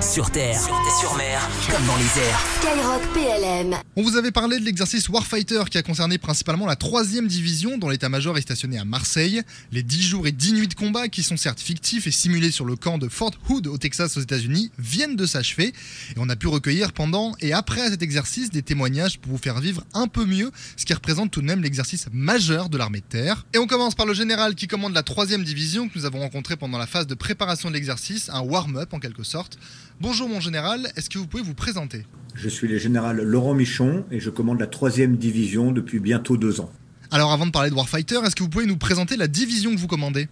Sur 0.00 0.30
terre, 0.30 0.60
sur 1.00 1.16
mer, 1.16 1.40
comme 1.70 1.84
dans 1.86 1.96
les 1.96 2.04
airs. 2.04 2.44
Skyrock 2.60 3.02
PLM. 3.14 3.76
On 3.96 4.02
vous 4.02 4.16
avait 4.16 4.30
parlé 4.30 4.58
de 4.58 4.64
l'exercice 4.64 5.08
Warfighter 5.08 5.64
qui 5.70 5.78
a 5.78 5.82
concerné 5.82 6.18
principalement 6.18 6.66
la 6.66 6.76
troisième 6.76 7.26
division 7.26 7.78
dont 7.78 7.88
l'état-major 7.88 8.36
est 8.36 8.42
stationné 8.42 8.78
à 8.78 8.84
Marseille. 8.84 9.42
Les 9.72 9.82
10 9.82 10.02
jours 10.02 10.26
et 10.26 10.32
10 10.32 10.52
nuits 10.52 10.68
de 10.68 10.74
combat 10.74 11.08
qui 11.08 11.22
sont 11.22 11.38
certes 11.38 11.60
fictifs 11.60 12.06
et 12.06 12.10
simulés 12.10 12.50
sur 12.50 12.66
le 12.66 12.76
camp 12.76 12.98
de 12.98 13.08
Fort 13.08 13.32
Hood 13.48 13.66
au 13.66 13.78
Texas 13.78 14.16
aux 14.18 14.20
États-Unis 14.20 14.70
viennent 14.78 15.16
de 15.16 15.24
s'achever 15.24 15.68
et 15.68 16.18
on 16.18 16.28
a 16.28 16.36
pu 16.36 16.46
recueillir 16.46 16.92
pendant 16.92 17.32
et 17.40 17.54
après 17.54 17.88
cet 17.88 18.02
exercice 18.02 18.50
des 18.50 18.62
témoignages 18.62 19.18
pour 19.18 19.32
vous 19.32 19.38
faire 19.38 19.60
vivre 19.60 19.82
un 19.94 20.08
peu 20.08 20.26
mieux 20.26 20.50
ce 20.76 20.84
qui 20.84 20.92
représente 20.92 21.30
tout 21.30 21.40
de 21.40 21.46
même 21.46 21.62
l'exercice 21.62 22.06
majeur 22.12 22.68
de 22.68 22.76
l'armée 22.76 23.00
de 23.00 23.06
terre. 23.06 23.46
Et 23.54 23.58
on 23.58 23.66
commence 23.66 23.94
par 23.94 24.06
le 24.06 24.14
général 24.14 24.56
qui 24.56 24.66
commande 24.66 24.92
la 24.92 25.02
troisième 25.02 25.42
division 25.42 25.88
que 25.88 25.98
nous 25.98 26.04
avons 26.04 26.20
rencontré 26.20 26.56
pendant 26.56 26.78
la 26.78 26.86
phase 26.86 27.06
de 27.06 27.14
préparation 27.14 27.70
de 27.70 27.74
l'exercice, 27.74 28.28
un 28.28 28.40
warm-up 28.40 28.92
en 28.92 29.00
quelque 29.00 29.22
sorte. 29.22 29.58
Bonjour 30.00 30.28
mon 30.28 30.40
général, 30.40 30.86
est-ce 30.96 31.08
que 31.08 31.18
vous 31.18 31.26
pouvez 31.26 31.42
vous 31.42 31.54
présenter? 31.54 32.04
Je 32.34 32.48
suis 32.48 32.68
le 32.68 32.76
général 32.76 33.22
Laurent 33.22 33.54
Michon 33.54 34.04
et 34.10 34.20
je 34.20 34.28
commande 34.28 34.60
la 34.60 34.66
troisième 34.66 35.16
division 35.16 35.72
depuis 35.72 36.00
bientôt 36.00 36.36
deux 36.36 36.60
ans. 36.60 36.70
Alors 37.10 37.32
avant 37.32 37.46
de 37.46 37.50
parler 37.50 37.70
de 37.70 37.74
Warfighter, 37.74 38.20
est-ce 38.24 38.36
que 38.36 38.42
vous 38.42 38.50
pouvez 38.50 38.66
nous 38.66 38.76
présenter 38.76 39.16
la 39.16 39.26
division 39.26 39.74
que 39.74 39.80
vous 39.80 39.86
commandez? 39.86 40.28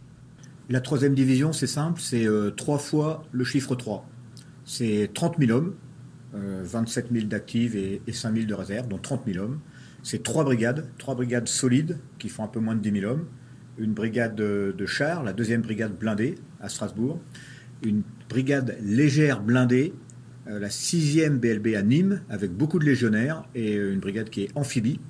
La 0.69 0.80
troisième 0.80 1.14
division, 1.14 1.52
c'est 1.52 1.66
simple, 1.66 2.00
c'est 2.00 2.27
euh, 2.27 2.50
trois 2.50 2.78
fois 2.78 3.24
le 3.32 3.45
chiffre 3.45 3.74
3. 3.74 4.06
C'est 4.66 5.10
30 5.14 5.36
000 5.38 5.52
hommes, 5.56 5.74
euh, 6.34 6.62
27 6.64 7.06
000 7.12 7.27
d'actifs 7.27 7.74
et, 7.74 8.02
et 8.06 8.12
5 8.12 8.34
000 8.34 8.46
de 8.46 8.55
réserve, 8.55 8.88
donc 8.88 9.02
30 9.02 9.22
000 9.27 9.42
hommes. 9.42 9.60
C'est 10.02 10.22
trois 10.22 10.44
brigades, 10.44 10.91
trois 10.98 11.14
brigades 11.14 11.48
solides 11.48 11.98
qui 12.19 12.28
font 12.28 12.44
un 12.44 12.48
peu 12.48 12.60
moins 12.60 12.74
de 12.74 12.80
10 12.80 13.00
000 13.00 13.10
hommes. 13.10 13.24
Une 13.78 13.94
brigade 13.94 14.34
de, 14.36 14.74
de 14.77 14.86
chars, 14.86 15.22
la 15.22 15.33
deuxième 15.33 15.62
brigade 15.62 15.96
blindée 15.98 16.34
à 16.60 16.69
Strasbourg. 16.69 17.19
Une 17.84 18.02
brigade 18.28 18.78
légère 18.82 19.42
blindée, 19.42 19.92
euh, 20.48 20.58
la 20.58 20.68
6e 20.68 21.38
BLB 21.38 21.74
à 21.76 21.82
Nîmes, 21.82 22.22
avec 22.28 22.52
beaucoup 22.52 22.78
de 22.78 22.84
légionnaires, 22.84 23.44
et 23.54 23.76
euh, 23.76 23.92
une 23.92 24.00
brigade 24.00 24.30
qui 24.30 24.42
est 24.42 24.48
amphibie. 24.54 25.00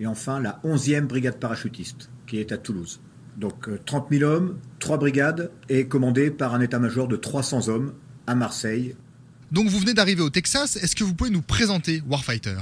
Et 0.00 0.06
enfin, 0.06 0.40
la 0.40 0.60
11e 0.64 1.06
brigade 1.06 1.38
parachutiste, 1.38 2.10
qui 2.26 2.38
est 2.38 2.52
à 2.52 2.58
Toulouse. 2.58 3.00
Donc 3.36 3.68
euh, 3.68 3.78
30 3.84 4.08
000 4.10 4.30
hommes, 4.30 4.58
trois 4.78 4.98
brigades, 4.98 5.50
et 5.68 5.86
commandée 5.86 6.30
par 6.30 6.54
un 6.54 6.60
état-major 6.60 7.08
de 7.08 7.16
300 7.16 7.68
hommes 7.68 7.92
à 8.26 8.34
Marseille. 8.34 8.94
Donc 9.50 9.68
vous 9.68 9.78
venez 9.78 9.94
d'arriver 9.94 10.22
au 10.22 10.30
Texas, 10.30 10.76
est-ce 10.76 10.96
que 10.96 11.04
vous 11.04 11.14
pouvez 11.14 11.30
nous 11.30 11.42
présenter 11.42 12.02
Warfighter? 12.08 12.58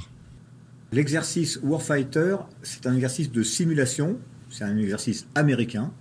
L'exercice 0.93 1.61
Warfighter, 1.63 2.37
c'est 2.63 2.87
un 2.87 2.95
exercice 2.95 3.31
de 3.31 3.43
simulation, 3.45 4.19
c'est 4.51 4.65
un 4.65 4.77
exercice 4.77 5.27
américain, 5.37 5.93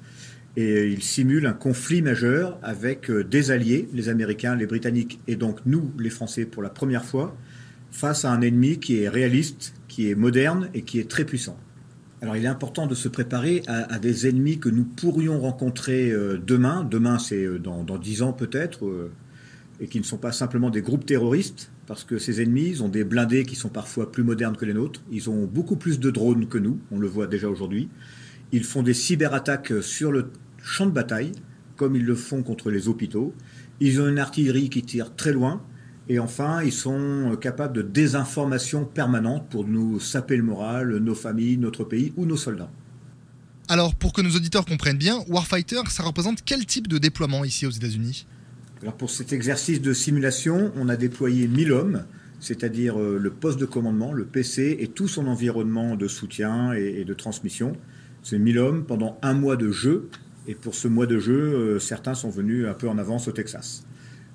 et 0.57 0.87
il 0.87 1.03
simule 1.03 1.45
un 1.45 1.53
conflit 1.53 2.01
majeur 2.01 2.57
avec 2.63 3.09
euh, 3.09 3.23
des 3.23 3.51
alliés, 3.51 3.87
les 3.93 4.09
Américains, 4.09 4.55
les 4.55 4.65
Britanniques 4.65 5.19
et 5.27 5.35
donc 5.35 5.59
nous, 5.65 5.91
les 5.99 6.09
Français, 6.09 6.45
pour 6.45 6.63
la 6.63 6.69
première 6.69 7.05
fois, 7.05 7.35
face 7.91 8.25
à 8.25 8.31
un 8.31 8.41
ennemi 8.41 8.79
qui 8.79 9.01
est 9.01 9.09
réaliste, 9.09 9.73
qui 9.87 10.09
est 10.09 10.15
moderne 10.15 10.69
et 10.73 10.83
qui 10.83 10.99
est 10.99 11.09
très 11.09 11.25
puissant. 11.25 11.57
Alors 12.21 12.35
il 12.35 12.43
est 12.43 12.49
important 12.49 12.85
de 12.85 12.95
se 12.95 13.07
préparer 13.07 13.63
à, 13.67 13.97
des 13.97 14.27
ennemis 14.27 14.59
que 14.59 14.67
nous 14.67 14.83
pourrions 14.83 15.39
rencontrer 15.39 16.11
euh, 16.11 16.37
demain, 16.37 16.83
demain 16.83 17.17
c'est 17.17 17.45
euh, 17.45 17.59
dans, 17.59 17.97
10 17.97 18.23
ans 18.23 18.33
peut-être, 18.33 18.85
euh, 18.85 19.11
et 19.79 19.87
qui 19.87 19.99
ne 19.99 20.03
sont 20.03 20.17
pas 20.17 20.33
simplement 20.33 20.69
des 20.69 20.81
groupes 20.81 21.05
terroristes, 21.05 21.71
parce 21.87 22.03
que 22.03 22.17
ces 22.17 22.41
ennemis, 22.41 22.81
ont 22.81 22.89
des 22.89 23.05
blindés 23.05 23.45
qui 23.45 23.55
sont 23.55 23.69
parfois 23.69 24.11
plus 24.11 24.23
modernes 24.23 24.57
que 24.57 24.65
les 24.65 24.73
nôtres, 24.73 25.01
ils 25.11 25.29
ont 25.29 25.45
beaucoup 25.45 25.77
plus 25.77 25.99
de 25.99 26.11
drones 26.11 26.47
que 26.47 26.57
nous, 26.57 26.79
on 26.91 26.99
le 26.99 27.07
voit 27.07 27.25
déjà 27.25 27.47
aujourd'hui, 27.47 27.87
ils 28.51 28.63
font 28.63 28.83
des 28.83 28.93
cyberattaques 28.93 29.73
sur 29.81 30.11
le 30.11 30.31
champ 30.61 30.85
de 30.85 30.91
bataille, 30.91 31.31
comme 31.75 31.95
ils 31.95 32.05
le 32.05 32.15
font 32.15 32.43
contre 32.43 32.71
les 32.71 32.87
hôpitaux. 32.87 33.33
Ils 33.79 34.01
ont 34.01 34.07
une 34.07 34.19
artillerie 34.19 34.69
qui 34.69 34.83
tire 34.83 35.15
très 35.15 35.31
loin. 35.31 35.63
Et 36.09 36.17
enfin, 36.17 36.63
ils 36.63 36.71
sont 36.71 37.37
capables 37.39 37.75
de 37.75 37.83
désinformation 37.83 38.83
permanente 38.83 39.47
pour 39.49 39.65
nous 39.65 39.99
saper 39.99 40.35
le 40.35 40.43
moral, 40.43 40.97
nos 40.97 41.13
familles, 41.13 41.57
notre 41.57 41.83
pays 41.83 42.11
ou 42.17 42.25
nos 42.25 42.35
soldats. 42.35 42.71
Alors 43.67 43.93
pour 43.93 44.13
que 44.13 44.21
nos 44.23 44.31
auditeurs 44.31 44.65
comprennent 44.65 44.97
bien, 44.97 45.19
Warfighter, 45.27 45.81
ça 45.89 46.01
représente 46.01 46.39
quel 46.43 46.65
type 46.65 46.87
de 46.87 46.97
déploiement 46.97 47.45
ici 47.45 47.67
aux 47.67 47.71
États-Unis? 47.71 48.25
Alors 48.81 48.95
pour 48.95 49.11
cet 49.11 49.31
exercice 49.31 49.79
de 49.79 49.93
simulation, 49.93 50.71
on 50.75 50.89
a 50.89 50.95
déployé 50.95 51.47
1000 51.47 51.71
hommes, 51.71 52.05
c'est-à-dire 52.39 52.99
euh, 52.99 53.19
le 53.19 53.29
poste 53.29 53.59
de 53.59 53.65
commandement, 53.65 54.11
le 54.11 54.25
PC 54.25 54.77
et 54.79 54.87
tout 54.87 55.07
son 55.07 55.27
environnement 55.27 55.95
de 55.95 56.07
soutien 56.07 56.73
et, 56.73 57.01
et 57.01 57.05
de 57.05 57.13
transmission. 57.13 57.73
C'est 58.23 58.39
1000 58.39 58.59
hommes 58.59 58.85
pendant 58.85 59.17
un 59.21 59.33
mois 59.33 59.55
de 59.55 59.71
jeu 59.71 60.09
et 60.47 60.55
pour 60.55 60.73
ce 60.73 60.87
mois 60.87 61.05
de 61.05 61.19
jeu, 61.19 61.35
euh, 61.35 61.79
certains 61.79 62.15
sont 62.15 62.31
venus 62.31 62.65
un 62.65 62.73
peu 62.73 62.89
en 62.89 62.97
avance 62.97 63.27
au 63.27 63.31
Texas. 63.31 63.85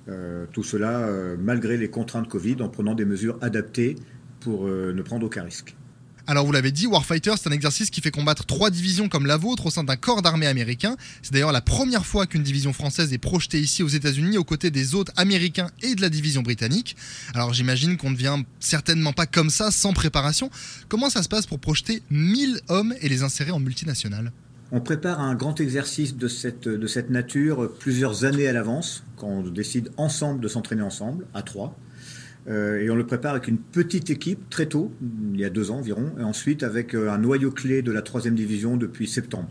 Euh, 0.07 0.45
tout 0.53 0.63
cela 0.63 0.99
euh, 0.99 1.35
malgré 1.37 1.75
les 1.75 1.89
contraintes 1.89 2.29
Covid, 2.29 2.61
en 2.61 2.69
prenant 2.69 2.95
des 2.95 3.03
mesures 3.03 3.37
adaptées 3.41 3.95
pour 4.39 4.67
ne 4.67 5.01
prendre 5.01 5.25
aucun 5.25 5.43
risque. 5.43 5.75
Alors 6.27 6.43
vous 6.43 6.51
l'avez 6.51 6.71
dit, 6.71 6.87
Warfighter, 6.87 7.33
c'est 7.37 7.49
un 7.49 7.51
exercice 7.51 7.91
qui 7.91 8.01
fait 8.01 8.09
combattre 8.09 8.45
trois 8.45 8.71
divisions 8.71 9.09
comme 9.09 9.27
la 9.27 9.37
vôtre 9.37 9.67
au 9.67 9.69
sein 9.69 9.83
d'un 9.83 9.95
corps 9.95 10.23
d'armée 10.23 10.47
américain. 10.47 10.95
C'est 11.21 11.33
d'ailleurs 11.33 11.51
la 11.51 11.61
première 11.61 12.03
fois 12.03 12.25
qu'une 12.25 12.41
division 12.41 12.73
française 12.73 13.13
est 13.13 13.19
projetée 13.19 13.59
ici 13.59 13.83
aux 13.83 13.87
États-Unis 13.87 14.39
aux 14.39 14.43
côtés 14.43 14.71
des 14.71 14.95
autres 14.95 15.11
américains 15.17 15.69
et 15.83 15.93
de 15.93 16.01
la 16.01 16.09
division 16.09 16.41
britannique. 16.41 16.95
Alors 17.35 17.53
j'imagine 17.53 17.95
qu'on 17.97 18.09
ne 18.09 18.15
vient 18.15 18.43
certainement 18.59 19.13
pas 19.13 19.27
comme 19.27 19.51
ça, 19.51 19.69
sans 19.69 19.93
préparation. 19.93 20.49
Comment 20.89 21.11
ça 21.11 21.21
se 21.21 21.29
passe 21.29 21.45
pour 21.45 21.59
projeter 21.59 22.01
1000 22.09 22.61
hommes 22.69 22.95
et 23.01 23.09
les 23.09 23.21
insérer 23.21 23.51
en 23.51 23.59
multinationale 23.59 24.31
On 24.71 24.81
prépare 24.81 25.19
un 25.19 25.35
grand 25.35 25.59
exercice 25.59 26.15
de 26.15 26.27
cette, 26.27 26.67
de 26.67 26.87
cette 26.87 27.11
nature 27.11 27.71
plusieurs 27.77 28.25
années 28.25 28.47
à 28.47 28.53
l'avance, 28.53 29.03
quand 29.17 29.27
on 29.27 29.43
décide 29.43 29.91
ensemble 29.97 30.41
de 30.41 30.47
s'entraîner 30.47 30.81
ensemble, 30.81 31.27
à 31.35 31.43
trois. 31.43 31.77
Euh, 32.47 32.79
et 32.79 32.89
on 32.91 32.95
le 32.95 33.05
prépare 33.05 33.31
avec 33.31 33.47
une 33.47 33.57
petite 33.57 34.09
équipe 34.11 34.49
très 34.49 34.67
tôt, 34.67 34.93
il 35.33 35.39
y 35.39 35.45
a 35.45 35.49
deux 35.49 35.71
ans 35.71 35.77
environ, 35.77 36.13
et 36.19 36.23
ensuite 36.23 36.63
avec 36.63 36.93
euh, 36.93 37.09
un 37.09 37.17
noyau 37.17 37.51
clé 37.51 37.81
de 37.81 37.91
la 37.91 38.01
troisième 38.01 38.35
division 38.35 38.77
depuis 38.77 39.07
septembre. 39.07 39.49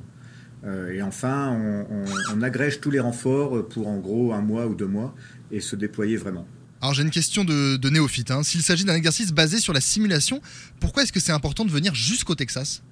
Euh, 0.64 0.92
et 0.92 1.02
enfin, 1.02 1.50
on, 1.50 1.86
on, 1.90 2.04
on 2.36 2.42
agrège 2.42 2.80
tous 2.80 2.90
les 2.90 3.00
renforts 3.00 3.68
pour 3.68 3.88
en 3.88 3.98
gros 3.98 4.32
un 4.32 4.40
mois 4.40 4.66
ou 4.66 4.74
deux 4.74 4.86
mois 4.86 5.14
et 5.50 5.60
se 5.60 5.76
déployer 5.76 6.16
vraiment. 6.16 6.46
Alors 6.80 6.94
j'ai 6.94 7.02
une 7.02 7.10
question 7.10 7.44
de, 7.44 7.76
de 7.76 7.90
néophyte. 7.90 8.30
hein. 8.30 8.42
S'il 8.42 8.62
s'agit 8.62 8.84
d'un 8.84 8.94
exercice 8.94 9.32
basé 9.32 9.58
sur 9.58 9.72
la 9.72 9.80
simulation, 9.80 10.40
pourquoi 10.80 11.02
est-ce 11.02 11.12
que 11.12 11.20
c'est 11.20 11.32
important 11.32 11.64
de 11.64 11.70
venir 11.70 11.94
jusqu'au 11.94 12.34
Texas? 12.34 12.82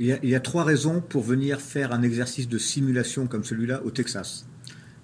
Il 0.00 0.06
y, 0.06 0.12
a, 0.12 0.18
il 0.22 0.30
y 0.30 0.34
a 0.34 0.40
trois 0.40 0.64
raisons 0.64 1.00
pour 1.00 1.22
venir 1.22 1.60
faire 1.60 1.92
un 1.92 2.02
exercice 2.02 2.48
de 2.48 2.58
simulation 2.58 3.26
comme 3.26 3.44
celui-là 3.44 3.82
au 3.84 3.90
Texas. 3.90 4.46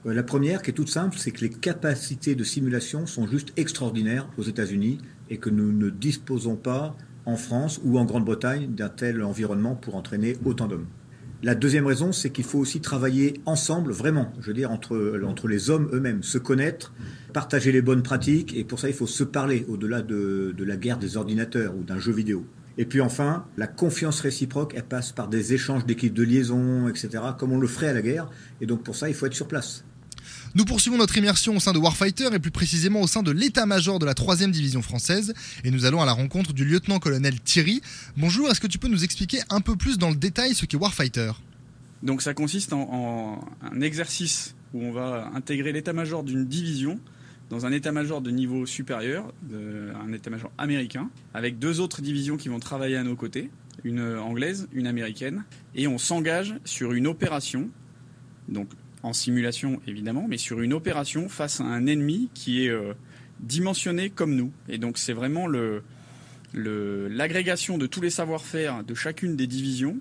Euh, 0.07 0.15
La 0.15 0.23
première, 0.23 0.63
qui 0.63 0.71
est 0.71 0.75
toute 0.75 0.89
simple, 0.89 1.17
c'est 1.19 1.31
que 1.31 1.41
les 1.41 1.51
capacités 1.51 2.35
de 2.35 2.45
simulation 2.45 3.07
sont 3.07 3.27
juste 3.27 3.53
extraordinaires 3.57 4.29
aux 4.37 4.43
États-Unis 4.43 4.99
et 5.31 5.39
que 5.39 5.51
nous 5.51 5.73
ne 5.73 5.91
disposons 5.91 6.57
pas 6.57 6.97
en 7.27 7.37
France 7.37 7.81
ou 7.85 7.99
en 7.99 8.05
Grande-Bretagne 8.05 8.75
d'un 8.75 8.91
tel 8.91 9.23
environnement 9.23 9.75
pour 9.75 9.97
entraîner 9.97 10.37
autant 10.45 10.67
d'hommes. 10.67 10.87
La 11.43 11.55
deuxième 11.55 11.87
raison, 11.87 12.13
c'est 12.13 12.31
qu'il 12.31 12.45
faut 12.45 12.59
aussi 12.59 12.81
travailler 12.81 13.41
ensemble, 13.45 13.93
vraiment, 13.93 14.33
je 14.41 14.47
veux 14.47 14.55
dire, 14.55 14.71
entre, 14.71 15.21
entre 15.27 15.47
les 15.47 15.69
hommes 15.69 15.91
eux-mêmes, 15.93 16.23
se 16.23 16.39
connaître, 16.39 16.95
partager 17.35 17.71
les 17.71 17.83
bonnes 17.83 18.03
pratiques, 18.03 18.57
et 18.57 18.65
pour 18.65 18.79
ça, 18.79 18.89
il 18.89 18.95
faut 18.95 19.07
se 19.07 19.25
parler 19.25 19.67
au-delà 19.69 20.01
de, 20.01 20.55
de 20.57 20.65
la 20.65 20.77
guerre 20.77 20.99
des 20.99 21.19
ordinateurs 21.19 21.77
ou 21.77 21.83
d'un 21.83 21.99
jeu 21.99 22.13
vidéo. 22.13 22.47
Et 22.79 22.87
puis 22.87 23.01
enfin, 23.01 23.45
la 23.57 23.67
confiance 23.67 24.21
réciproque, 24.21 24.73
elle 24.75 24.85
passe 24.85 25.13
par 25.13 25.29
des 25.29 25.53
échanges 25.53 25.85
d'équipes 25.85 26.15
de 26.15 26.23
liaison, 26.23 26.89
etc., 26.89 27.23
comme 27.39 27.53
on 27.53 27.59
le 27.59 27.69
ferait 27.69 27.89
à 27.89 27.93
la 27.93 28.03
guerre, 28.03 28.31
et 28.61 28.67
donc 28.67 28.83
pour 28.83 28.97
ça, 28.97 29.09
il 29.09 29.15
faut 29.15 29.27
être 29.27 29.35
sur 29.35 29.49
place. 29.49 29.85
Nous 30.57 30.65
poursuivons 30.65 30.99
notre 30.99 31.19
immersion 31.19 31.57
au 31.57 31.59
sein 31.59 31.73
de 31.73 31.79
Warfighter 31.79 32.29
et 32.33 32.39
plus 32.39 32.53
précisément 32.53 33.01
au 33.01 33.09
sein 33.09 33.25
de 33.25 33.33
l'état-major 33.33 33.99
de 33.99 34.07
la 34.07 34.15
3 34.15 34.37
division 34.37 34.83
française 34.83 35.35
et 35.65 35.73
nous 35.73 35.85
allons 35.85 36.01
à 36.01 36.07
la 36.07 36.13
rencontre 36.13 36.53
du 36.53 36.65
lieutenant-colonel 36.65 37.41
Thierry. 37.41 37.81
Bonjour, 38.17 38.49
est-ce 38.49 38.61
que 38.61 38.69
tu 38.69 38.79
peux 38.79 38.87
nous 38.87 39.03
expliquer 39.03 39.41
un 39.51 39.61
peu 39.61 39.75
plus 39.75 39.99
dans 39.99 40.11
le 40.11 40.15
détail 40.15 40.55
ce 40.55 40.65
qu'est 40.65 40.77
Warfighter? 40.77 41.33
Donc 42.05 42.23
ça 42.23 42.35
consiste 42.35 42.73
en, 42.73 43.45
un 43.63 43.81
exercice 43.81 44.55
où 44.75 44.85
on 44.85 44.93
va 44.93 45.29
intégrer 45.35 45.73
l'état-major 45.73 46.23
d'une 46.23 46.47
division 46.47 47.01
dans 47.51 47.67
un 47.67 47.73
état-major 47.73 48.21
de 48.21 48.31
niveau 48.31 48.65
supérieur, 48.65 49.35
un 49.53 50.13
état-major 50.13 50.53
américain, 50.57 51.11
avec 51.35 51.59
deux 51.59 51.81
autres 51.81 52.01
divisions 52.01 52.37
qui 52.37 52.49
vont 52.49 52.61
travailler 52.61 52.97
à 52.97 53.03
nos 53.03 53.17
côtés, 53.17 53.51
une 53.83 54.01
anglaise, 54.01 54.69
une 54.73 54.87
américaine, 54.87 55.45
et 55.75 55.89
on 55.89 55.99
s'engage 55.99 56.55
sur 56.65 56.93
une 56.93 57.09
opération, 57.09 57.71
donc 58.49 58.69
en 59.05 59.13
simulation 59.13 59.81
évidemment, 59.87 60.27
mais 60.29 60.39
sur 60.39 60.61
une 60.63 60.73
opération 60.73 61.29
face 61.29 61.61
à 61.61 61.65
un 61.65 61.87
ennemi 61.87 62.31
qui 62.33 62.65
est 62.65 62.71
euh, 62.71 62.95
dimensionné 63.39 64.09
comme 64.11 64.35
nous. 64.35 64.51
Et 64.69 64.79
donc 64.79 64.97
c'est 64.99 65.13
vraiment 65.13 65.47
l'agrégation 66.55 67.77
de 67.77 67.87
tous 67.87 68.01
les 68.01 68.11
savoir-faire 68.11 68.83
de 68.83 68.95
chacune 68.95 69.37
des 69.37 69.47
divisions 69.47 69.99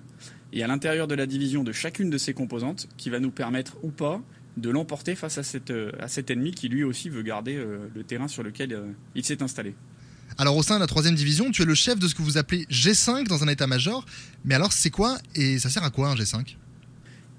et 0.53 0.63
à 0.63 0.67
l'intérieur 0.67 1.07
de 1.07 1.15
la 1.15 1.25
division 1.25 1.63
de 1.63 1.73
chacune 1.73 2.09
de 2.09 2.17
ses 2.17 2.33
composantes 2.33 2.88
qui 2.95 3.09
va 3.09 3.19
nous 3.19 3.31
permettre 3.31 3.75
ou 3.83 3.89
pas 3.89 4.21
de 4.55 4.69
l'emporter 4.69 5.15
face 5.15 5.38
à, 5.38 5.41
euh, 5.71 5.91
cet 6.07 6.31
ennemi 6.31 6.51
qui 6.51 6.69
lui 6.69 6.83
aussi 6.85 7.09
veut 7.09 7.23
garder 7.23 7.57
euh, 7.57 7.89
le 7.94 8.03
terrain 8.03 8.29
sur 8.29 8.41
lequel 8.41 8.95
il 9.15 9.25
s'est 9.25 9.44
installé. 9.44 9.75
Alors 10.38 10.55
au 10.55 10.63
sein 10.63 10.75
de 10.75 10.79
la 10.79 10.88
3 10.88 11.11
division, 11.11 11.51
tu 11.51 11.63
es 11.63 11.65
le 11.65 11.75
chef 11.75 12.00
de 12.00 12.07
ce 12.07 12.15
que 12.15 12.21
vous 12.21 12.38
appelez 12.38 12.65
G5 12.71 13.27
dans 13.27 13.44
un 13.44 13.50
état-major. 13.50 14.05
Mais 14.45 14.55
alors 14.55 14.71
c'est 14.71 14.91
quoi 14.91 15.17
et 15.35 15.59
ça 15.59 15.69
sert 15.69 15.83
à 15.83 15.89
quoi 15.89 16.09
un 16.09 16.15
G5 16.15 16.55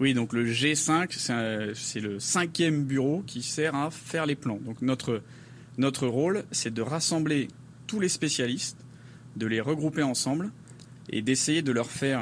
Oui, 0.04 0.12
donc 0.12 0.34
le 0.34 0.44
G5, 0.44 1.72
c'est 1.72 2.00
le 2.00 2.20
cinquième 2.20 2.84
bureau 2.84 3.22
qui 3.26 3.42
sert 3.42 3.74
à 3.74 3.90
faire 3.90 4.26
les 4.26 4.34
plans. 4.34 4.58
Donc 4.62 4.82
notre, 4.82 5.22
Notre 5.78 6.06
rôle, 6.06 6.44
c'est 6.52 6.74
de 6.74 6.82
rassembler 6.82 7.48
tous 7.86 8.00
les 8.00 8.10
spécialistes, 8.10 8.76
de 9.36 9.46
les 9.46 9.62
regrouper 9.62 10.02
ensemble 10.02 10.50
et 11.08 11.22
d'essayer 11.22 11.62
de 11.62 11.72
leur 11.72 11.90
faire 11.90 12.20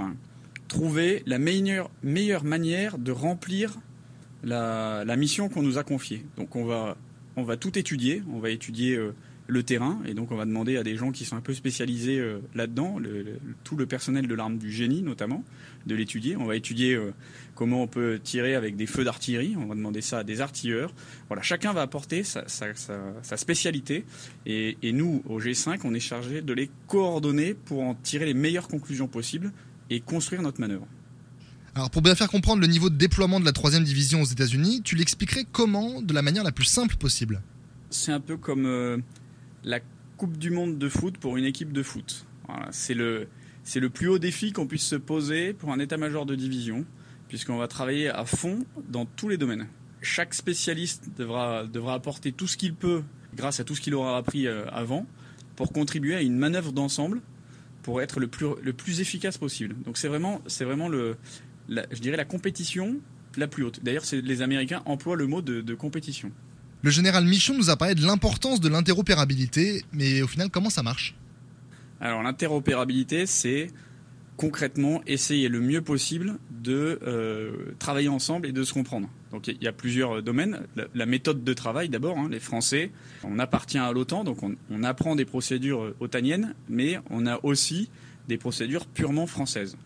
trouver 0.68 1.24
la 1.26 1.40
meilleure, 1.40 1.90
meilleure 2.04 2.44
manière 2.44 2.98
de 2.98 3.10
remplir 3.10 3.80
la, 4.44 5.02
la 5.04 5.16
mission 5.16 5.48
qu'on 5.48 5.62
nous 5.62 5.76
a 5.76 5.82
confiée. 5.82 6.24
Donc 6.36 6.54
on 6.54 6.64
va, 6.64 6.96
on 7.34 7.42
va 7.42 7.56
tout 7.56 7.76
étudier, 7.76 8.22
on 8.32 8.38
va 8.38 8.50
étudier 8.50 8.94
euh, 8.94 9.12
le 9.48 9.62
terrain, 9.62 10.00
et 10.06 10.14
donc 10.14 10.30
on 10.30 10.36
va 10.36 10.44
demander 10.44 10.76
à 10.76 10.82
des 10.82 10.96
gens 10.96 11.10
qui 11.10 11.24
sont 11.24 11.36
un 11.36 11.40
peu 11.40 11.54
spécialisés 11.54 12.18
euh, 12.18 12.38
là-dedans, 12.54 12.98
tout 13.64 13.76
le 13.76 13.86
personnel 13.86 14.26
de 14.26 14.34
l'arme 14.34 14.58
du 14.58 14.70
génie 14.70 15.02
notamment, 15.02 15.44
de 15.86 15.94
l'étudier. 15.94 16.36
On 16.36 16.44
va 16.44 16.56
étudier 16.56 16.94
euh, 16.94 17.12
comment 17.54 17.82
on 17.82 17.86
peut 17.86 18.20
tirer 18.22 18.54
avec 18.54 18.76
des 18.76 18.86
feux 18.86 19.04
d'artillerie, 19.04 19.56
on 19.58 19.66
va 19.66 19.74
demander 19.74 20.00
ça 20.00 20.18
à 20.18 20.24
des 20.24 20.40
artilleurs. 20.40 20.94
Voilà, 21.28 21.42
chacun 21.42 21.72
va 21.72 21.82
apporter 21.82 22.22
sa, 22.22 22.46
spécialité, 23.36 24.04
et, 24.46 24.78
et, 24.82 24.92
nous, 24.92 25.22
au 25.28 25.40
G5, 25.40 25.80
on 25.84 25.94
est 25.94 26.00
chargé 26.00 26.40
de 26.42 26.52
les 26.52 26.70
coordonner 26.86 27.54
pour 27.54 27.82
en 27.82 27.94
tirer 27.94 28.26
les 28.26 28.34
meilleures 28.34 28.68
conclusions 28.68 29.08
possibles 29.08 29.52
et 29.90 30.00
construire 30.00 30.42
notre 30.42 30.60
manœuvre. 30.60 30.86
Alors 31.74 31.88
pour 31.88 32.02
bien 32.02 32.14
faire 32.14 32.28
comprendre 32.28 32.60
le 32.60 32.66
niveau 32.66 32.90
de 32.90 32.96
déploiement 32.96 33.40
de 33.40 33.46
la 33.46 33.52
troisième 33.52 33.84
division 33.84 34.20
aux 34.20 34.26
États-Unis, 34.26 34.82
tu 34.82 34.94
l'expliquerais 34.94 35.46
comment 35.50 36.02
de 36.02 36.12
la 36.12 36.20
manière 36.20 36.44
la 36.44 36.52
plus 36.52 36.66
simple 36.66 36.96
possible? 36.96 37.40
C'est 37.88 38.12
un 38.12 38.20
peu 38.20 38.36
comme 38.36 38.66
euh, 38.66 38.98
la 39.64 39.80
Coupe 40.16 40.36
du 40.36 40.50
Monde 40.50 40.78
de 40.78 40.88
foot 40.88 41.18
pour 41.18 41.36
une 41.36 41.44
équipe 41.44 41.72
de 41.72 41.82
foot. 41.82 42.26
c'est 42.70 42.94
le 42.94 43.28
c'est 43.64 43.80
le 43.80 43.90
plus 43.90 44.08
haut 44.08 44.18
défi 44.18 44.52
qu'on 44.52 44.66
puisse 44.66 44.86
se 44.86 44.96
poser 44.96 45.52
pour 45.52 45.72
un 45.72 45.78
état-major 45.78 46.26
de 46.26 46.34
division, 46.34 46.84
puisqu'on 47.28 47.58
va 47.58 47.68
travailler 47.68 48.08
à 48.08 48.24
fond 48.24 48.64
dans 48.88 49.06
tous 49.06 49.28
les 49.28 49.36
domaines. 49.36 49.68
Chaque 50.00 50.34
spécialiste 50.34 51.10
devra, 51.16 51.64
devra 51.66 51.94
apporter 51.94 52.32
tout 52.32 52.48
ce 52.48 52.56
qu'il 52.56 52.74
peut, 52.74 53.04
grâce 53.36 53.60
à 53.60 53.64
tout 53.64 53.76
ce 53.76 53.80
qu'il 53.80 53.94
aura 53.94 54.16
appris 54.16 54.48
euh, 54.48 54.66
avant, 54.70 55.06
pour 55.54 55.72
contribuer 55.72 56.16
à 56.16 56.22
une 56.22 56.36
manœuvre 56.36 56.72
d'ensemble 56.72 57.20
pour 57.82 58.02
être 58.02 58.20
le 58.20 58.26
plus, 58.26 58.46
le 58.62 58.72
plus 58.72 59.00
efficace 59.00 59.38
possible. 59.38 59.76
Donc 59.84 59.96
c'est 59.96 60.08
vraiment, 60.08 60.40
c'est 60.46 60.64
vraiment 60.64 60.88
le, 60.88 61.16
je 61.68 62.00
dirais 62.00 62.16
la 62.16 62.24
compétition 62.24 62.96
la 63.36 63.46
plus 63.46 63.64
haute. 63.64 63.82
D'ailleurs, 63.82 64.04
les 64.12 64.42
Américains 64.42 64.82
emploient 64.86 65.16
le 65.16 65.26
mot 65.26 65.42
de, 65.42 65.74
compétition. 65.74 66.30
Le 66.82 66.90
général 66.90 67.24
Michon 67.24 67.56
nous 67.56 67.70
a 67.70 67.76
parlé 67.76 67.94
de 67.94 68.04
l'importance 68.04 68.60
de 68.60 68.68
l'interopérabilité, 68.68 69.84
mais 69.92 70.20
au 70.20 70.26
final, 70.26 70.50
comment 70.50 70.68
ça 70.68 70.82
marche? 70.82 71.14
Alors 72.00 72.24
l'interopérabilité, 72.24 73.26
c'est 73.26 73.68
concrètement 74.36 75.00
essayer 75.06 75.48
le 75.48 75.60
mieux 75.60 75.82
possible 75.82 76.38
de 76.50 76.98
euh, 77.06 77.52
travailler 77.78 78.08
ensemble 78.08 78.48
et 78.48 78.52
de 78.52 78.64
se 78.64 78.72
comprendre. 78.72 79.08
Donc 79.30 79.46
il 79.46 79.62
y 79.62 79.68
a 79.68 79.72
plusieurs 79.72 80.24
domaines. 80.24 80.62
La, 80.94 81.06
méthode 81.06 81.44
de 81.44 81.52
travail 81.54 81.88
d'abord, 81.88 82.18
hein, 82.18 82.26
les 82.28 82.40
Français, 82.40 82.90
on 83.22 83.38
appartient 83.38 83.78
à 83.78 83.92
l'OTAN, 83.92 84.24
donc 84.24 84.42
on, 84.42 84.56
on, 84.68 84.82
apprend 84.82 85.14
des 85.14 85.24
procédures 85.24 85.94
otaniennes, 86.00 86.56
mais 86.68 86.98
on 87.10 87.26
a 87.26 87.38
aussi 87.44 87.90
des 88.26 88.38
procédures 88.38 88.86
purement 88.86 89.28
françaises. 89.28 89.76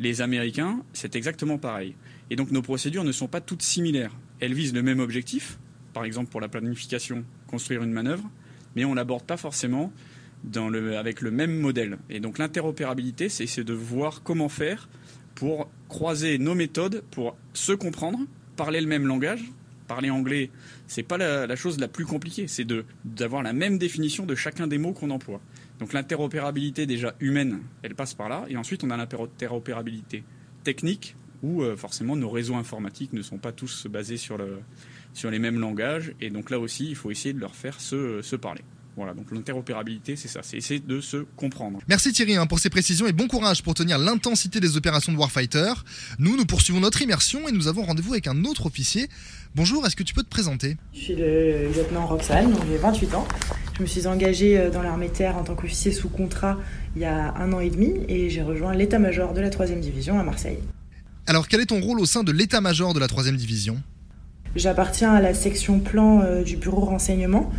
Les 0.00 0.22
Américains, 0.22 0.80
c'est 0.94 1.14
exactement 1.14 1.58
pareil. 1.58 1.94
Et 2.30 2.36
donc 2.36 2.50
nos 2.52 2.62
procédures 2.62 3.04
ne 3.04 3.12
sont 3.12 3.28
pas 3.28 3.42
toutes 3.42 3.62
similaires. 3.62 4.16
Elles 4.40 4.54
visent 4.54 4.72
le 4.72 4.82
même 4.82 5.00
objectif, 5.00 5.58
par 5.98 6.04
exemple 6.04 6.30
pour 6.30 6.40
la 6.40 6.46
planification, 6.46 7.24
construire 7.48 7.82
une 7.82 7.90
manœuvre, 7.90 8.22
mais 8.76 8.84
on 8.84 8.94
l'aborde 8.94 9.24
pas 9.24 9.36
forcément 9.36 9.92
avec 10.96 11.22
le 11.22 11.32
même 11.32 11.58
modèle. 11.58 11.98
Et 12.08 12.20
donc 12.20 12.38
l'interopérabilité, 12.38 13.28
c'est 13.28 13.64
de 13.64 13.72
voir 13.72 14.22
comment 14.22 14.48
faire 14.48 14.88
pour 15.34 15.68
croiser 15.88 16.38
nos 16.38 16.54
méthodes, 16.54 17.02
pour 17.10 17.36
se 17.52 17.72
comprendre, 17.72 18.20
parler 18.54 18.80
le 18.80 18.86
même 18.86 19.08
langage. 19.08 19.42
Parler 19.88 20.10
anglais, 20.10 20.50
c'est 20.86 21.02
pas 21.02 21.18
la, 21.18 21.48
la, 21.48 21.56
chose 21.56 21.80
la 21.80 21.88
plus 21.88 22.04
compliquée, 22.04 22.46
c'est 22.46 22.66
d'avoir 23.04 23.42
la 23.42 23.52
même 23.52 23.76
définition 23.76 24.24
de 24.24 24.36
chacun 24.36 24.68
des 24.68 24.78
mots 24.78 24.92
qu'on 24.92 25.10
emploie. 25.10 25.40
Donc 25.80 25.92
l'interopérabilité 25.94 26.86
déjà 26.86 27.16
humaine, 27.18 27.62
elle 27.82 27.96
passe 27.96 28.14
par 28.14 28.28
là. 28.28 28.44
Et 28.48 28.56
ensuite, 28.56 28.84
on 28.84 28.90
a 28.90 28.96
l'interopérabilité 28.96 30.22
technique, 30.62 31.16
où 31.42 31.62
euh, 31.62 31.76
forcément 31.76 32.16
nos 32.16 32.30
réseaux 32.30 32.56
informatiques 32.56 33.12
ne 33.12 33.22
sont 33.22 33.38
pas 33.38 33.52
tous 33.52 33.86
basés 33.86 34.16
sur, 34.16 34.36
le, 34.38 34.58
sur 35.12 35.30
les 35.30 35.38
mêmes 35.38 35.58
langages. 35.58 36.12
Et 36.20 36.30
donc 36.30 36.50
là 36.50 36.58
aussi, 36.58 36.88
il 36.88 36.96
faut 36.96 37.10
essayer 37.10 37.32
de 37.32 37.40
leur 37.40 37.54
faire 37.54 37.80
se, 37.80 38.22
se 38.22 38.36
parler. 38.36 38.62
Voilà, 38.98 39.14
donc 39.14 39.30
l'interopérabilité, 39.30 40.16
c'est 40.16 40.26
ça, 40.26 40.40
c'est 40.42 40.56
essayer 40.56 40.80
de 40.80 41.00
se 41.00 41.18
comprendre. 41.36 41.78
Merci 41.86 42.12
Thierry 42.12 42.34
hein, 42.34 42.46
pour 42.46 42.58
ces 42.58 42.68
précisions 42.68 43.06
et 43.06 43.12
bon 43.12 43.28
courage 43.28 43.62
pour 43.62 43.74
tenir 43.74 43.96
l'intensité 43.96 44.58
des 44.58 44.76
opérations 44.76 45.12
de 45.12 45.16
Warfighter. 45.16 45.72
Nous, 46.18 46.36
nous 46.36 46.44
poursuivons 46.44 46.80
notre 46.80 47.00
immersion 47.00 47.46
et 47.46 47.52
nous 47.52 47.68
avons 47.68 47.84
rendez-vous 47.84 48.14
avec 48.14 48.26
un 48.26 48.44
autre 48.44 48.66
officier. 48.66 49.08
Bonjour, 49.54 49.86
est-ce 49.86 49.94
que 49.94 50.02
tu 50.02 50.14
peux 50.14 50.24
te 50.24 50.28
présenter? 50.28 50.76
Je 50.92 50.98
suis 50.98 51.14
le 51.14 51.68
lieutenant 51.68 52.08
Roxane, 52.08 52.52
j'ai 52.68 52.76
28 52.76 53.14
ans. 53.14 53.28
Je 53.76 53.82
me 53.82 53.86
suis 53.86 54.08
engagée 54.08 54.58
euh, 54.58 54.68
dans 54.68 54.82
l'armée 54.82 55.10
terre 55.10 55.36
en 55.36 55.44
tant 55.44 55.54
qu'officier 55.54 55.92
sous 55.92 56.08
contrat 56.08 56.58
il 56.96 57.02
y 57.02 57.04
a 57.04 57.32
un 57.36 57.52
an 57.52 57.60
et 57.60 57.70
demi 57.70 57.92
et 58.08 58.30
j'ai 58.30 58.42
rejoint 58.42 58.74
l'état-major 58.74 59.32
de 59.32 59.40
la 59.40 59.50
3e 59.50 59.78
division 59.78 60.18
à 60.18 60.24
Marseille. 60.24 60.58
Alors 61.28 61.46
quel 61.46 61.60
est 61.60 61.66
ton 61.66 61.80
rôle 61.80 62.00
au 62.00 62.06
sein 62.06 62.24
de 62.24 62.32
l'état-major 62.32 62.94
de 62.94 62.98
la 62.98 63.06
3e 63.06 63.36
division? 63.36 63.80
J'appartiens 64.58 65.14
à 65.14 65.20
la 65.20 65.34
section 65.34 65.78
plan 65.78 66.20
euh, 66.20 66.42
du 66.42 66.56
bureau 66.56 66.80
renseignement. 66.80 67.50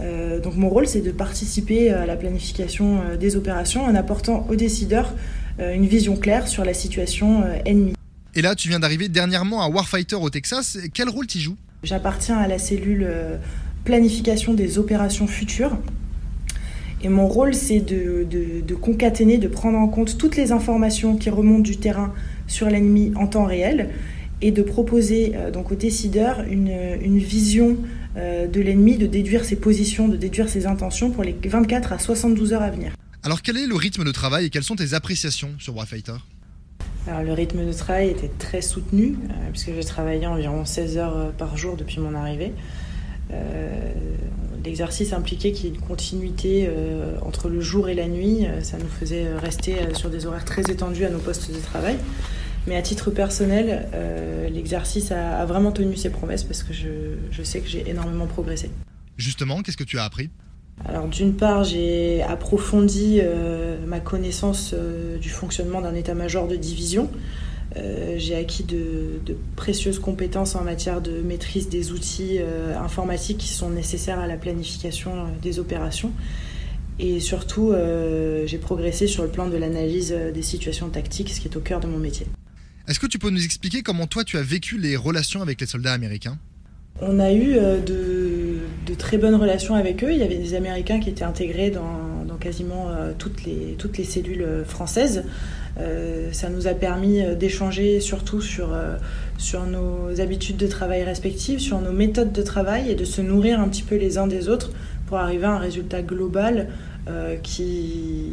Euh, 0.00 0.40
donc 0.40 0.56
mon 0.56 0.68
rôle 0.68 0.86
c'est 0.86 1.00
de 1.00 1.10
participer 1.10 1.90
à 1.90 2.06
la 2.06 2.16
planification 2.16 3.00
des 3.18 3.36
opérations 3.36 3.84
en 3.84 3.94
apportant 3.94 4.46
aux 4.50 4.56
décideurs 4.56 5.14
une 5.58 5.86
vision 5.86 6.16
claire 6.16 6.48
sur 6.48 6.66
la 6.66 6.74
situation 6.74 7.44
ennemie. 7.64 7.94
Et 8.34 8.42
là 8.42 8.54
tu 8.54 8.68
viens 8.68 8.78
d'arriver 8.78 9.08
dernièrement 9.08 9.62
à 9.62 9.68
Warfighter 9.68 10.16
au 10.16 10.28
Texas. 10.28 10.76
Quel 10.92 11.08
rôle 11.08 11.26
tu 11.26 11.38
joues? 11.38 11.56
J'appartiens 11.82 12.36
à 12.36 12.46
la 12.46 12.58
cellule 12.58 13.08
planification 13.84 14.52
des 14.52 14.78
opérations 14.78 15.26
futures. 15.26 15.78
Et 17.02 17.08
mon 17.08 17.28
rôle, 17.28 17.54
c'est 17.54 17.80
de, 17.80 18.74
concaténer, 18.74 19.38
de 19.38 19.48
prendre 19.48 19.78
en 19.78 19.88
compte 19.88 20.18
toutes 20.18 20.36
les 20.36 20.52
informations 20.52 21.16
qui 21.16 21.30
remontent 21.30 21.62
du 21.62 21.76
terrain 21.76 22.12
sur 22.46 22.68
l'ennemi 22.68 23.12
en 23.16 23.26
temps 23.26 23.44
réel 23.44 23.90
et 24.42 24.50
de 24.50 24.62
proposer 24.62 25.32
euh, 25.34 25.50
donc 25.50 25.72
aux 25.72 25.76
décideurs 25.76 26.42
une, 26.42 27.18
vision 27.18 27.76
euh, 28.16 28.46
de 28.46 28.60
l'ennemi, 28.60 28.96
de 28.96 29.06
déduire 29.06 29.44
ses 29.44 29.56
positions, 29.56 30.08
de 30.08 30.16
déduire 30.16 30.48
ses 30.48 30.66
intentions 30.66 31.10
pour 31.10 31.24
les 31.24 31.36
24 31.42 31.92
à 31.92 31.98
72 31.98 32.52
heures 32.52 32.62
à 32.62 32.70
venir. 32.70 32.92
Alors 33.22 33.42
quel 33.42 33.56
est 33.56 33.66
le 33.66 33.76
rythme 33.76 34.04
de 34.04 34.12
travail 34.12 34.46
et 34.46 34.50
quelles 34.50 34.62
sont 34.62 34.76
tes 34.76 34.94
appréciations 34.94 35.50
sur 35.58 35.76
Warfighter 35.76 36.14
alors, 37.08 37.22
le 37.22 37.32
rythme 37.34 37.64
de 37.64 37.72
travail 37.72 38.08
était 38.10 38.30
très 38.38 38.60
soutenu, 38.60 39.14
euh, 39.30 39.50
puisque 39.52 39.72
j'ai 39.72 39.84
travaillé 39.84 40.26
environ 40.26 40.64
16 40.64 40.96
heures 40.96 41.32
par 41.38 41.56
jour 41.56 41.76
depuis 41.76 42.00
mon 42.00 42.14
arrivée. 42.14 42.52
Euh, 43.32 43.92
l'exercice 44.64 45.12
impliquait 45.12 45.52
qu'il 45.52 45.66
y 45.66 45.68
ait 45.68 45.74
une 45.74 45.80
continuité 45.80 46.66
euh, 46.68 47.16
entre 47.22 47.48
le 47.48 47.60
jour 47.60 47.88
et 47.88 47.94
la 47.94 48.08
nuit. 48.08 48.46
Ça 48.62 48.76
nous 48.78 48.88
faisait 48.88 49.32
rester 49.36 49.76
sur 49.94 50.10
des 50.10 50.26
horaires 50.26 50.44
très 50.44 50.62
étendus 50.62 51.04
à 51.04 51.10
nos 51.10 51.18
postes 51.18 51.52
de 51.52 51.60
travail. 51.60 51.96
Mais 52.66 52.76
à 52.76 52.82
titre 52.82 53.10
personnel, 53.10 53.88
l'exercice 54.52 55.12
a, 55.12 55.44
vraiment 55.46 55.70
tenu 55.70 55.96
ses 55.96 56.10
promesses 56.10 56.42
parce 56.42 56.62
que 56.62 56.72
je, 56.72 57.42
sais 57.42 57.60
que 57.60 57.68
j'ai 57.68 57.88
énormément 57.88 58.26
progressé. 58.26 58.70
Justement, 59.16 59.62
qu'est-ce 59.62 59.76
que 59.76 59.84
tu 59.84 59.98
as 59.98 60.04
appris? 60.04 60.30
Alors 60.84 61.06
d'une 61.06 61.34
part, 61.34 61.64
j'ai 61.64 62.22
approfondi 62.22 63.20
ma 63.86 64.00
connaissance 64.00 64.74
du 65.20 65.30
fonctionnement 65.30 65.80
d'un 65.80 65.94
état-major 65.94 66.48
de 66.48 66.56
division. 66.56 67.08
Euh, 67.76 68.14
j'ai 68.16 68.36
acquis 68.36 68.64
de, 68.64 69.20
précieuses 69.56 69.98
compétences 69.98 70.54
en 70.54 70.62
matière 70.62 71.00
de 71.00 71.20
maîtrise 71.20 71.68
des 71.68 71.92
outils 71.92 72.38
euh, 72.38 72.78
informatiques 72.78 73.38
qui 73.38 73.48
sont 73.48 73.70
nécessaires 73.70 74.18
à 74.18 74.26
la 74.26 74.36
planification 74.36 75.12
euh, 75.12 75.28
des 75.42 75.58
opérations. 75.58 76.12
Et 76.98 77.20
surtout, 77.20 77.74
j'ai 78.46 78.56
progressé 78.56 79.06
sur 79.06 79.22
le 79.22 79.28
plan 79.28 79.50
de 79.50 79.56
l'analyse 79.58 80.16
des 80.32 80.40
situations 80.40 80.88
tactiques, 80.88 81.28
ce 81.28 81.40
qui 81.40 81.48
est 81.48 81.54
au 81.54 81.60
cœur 81.60 81.78
de 81.78 81.86
mon 81.86 81.98
métier. 81.98 82.26
Est-ce 82.88 83.00
que 83.00 83.06
tu 83.06 83.18
peux 83.18 83.30
nous 83.30 83.44
expliquer 83.44 83.82
comment 83.82 84.06
toi 84.06 84.24
tu 84.24 84.36
as 84.36 84.42
vécu 84.42 84.78
les 84.78 84.96
relations 84.96 85.42
avec 85.42 85.60
les 85.60 85.66
soldats 85.66 85.92
américains? 85.92 86.38
On 87.02 87.18
a 87.18 87.32
eu 87.32 87.56
de, 87.86 88.94
très 88.96 89.18
bonnes 89.18 89.34
relations 89.34 89.74
avec 89.74 90.02
eux. 90.02 90.12
Il 90.12 90.18
y 90.18 90.22
avait 90.22 90.38
des 90.38 90.54
Américains 90.54 90.98
qui 90.98 91.10
étaient 91.10 91.24
intégrés 91.24 91.70
dans, 91.70 92.38
quasiment 92.40 92.90
toutes, 93.18 93.44
les, 93.44 93.74
toutes 93.78 93.98
les 93.98 94.04
cellules 94.04 94.46
françaises. 94.66 95.24
Euh, 95.78 96.32
ça 96.32 96.48
nous 96.48 96.66
a 96.66 96.74
permis 96.74 97.20
euh, 97.20 97.34
d'échanger 97.34 98.00
surtout 98.00 98.40
sur, 98.40 98.72
euh, 98.72 98.96
sur 99.36 99.66
nos 99.66 100.20
habitudes 100.20 100.56
de 100.56 100.66
travail 100.66 101.04
respectives, 101.04 101.58
sur 101.58 101.80
nos 101.80 101.92
méthodes 101.92 102.32
de 102.32 102.42
travail 102.42 102.90
et 102.90 102.94
de 102.94 103.04
se 103.04 103.20
nourrir 103.20 103.60
un 103.60 103.68
petit 103.68 103.82
peu 103.82 103.96
les 103.96 104.16
uns 104.16 104.26
des 104.26 104.48
autres 104.48 104.70
pour 105.06 105.18
arriver 105.18 105.44
à 105.44 105.52
un 105.52 105.58
résultat 105.58 106.02
global 106.02 106.68
qui, 107.44 108.32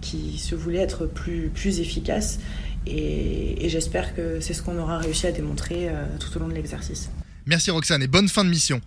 qui 0.00 0.36
se 0.36 0.56
voulait 0.56 0.80
être 0.80 1.06
plus, 1.06 1.48
plus 1.54 1.78
efficace. 1.78 2.40
Et, 2.86 3.64
et 3.64 3.68
j'espère 3.68 4.14
que 4.14 4.40
c'est 4.40 4.54
ce 4.54 4.62
qu'on 4.62 4.78
aura 4.78 4.98
réussi 4.98 5.26
à 5.26 5.32
démontrer 5.32 5.90
tout 6.18 6.36
au 6.36 6.40
long 6.40 6.48
de 6.48 6.54
l'exercice. 6.54 7.10
Merci 7.46 7.70
Roxane 7.70 8.02
et 8.02 8.06
bonne 8.06 8.28
fin 8.28 8.44
de 8.44 8.50
mission. 8.50 8.80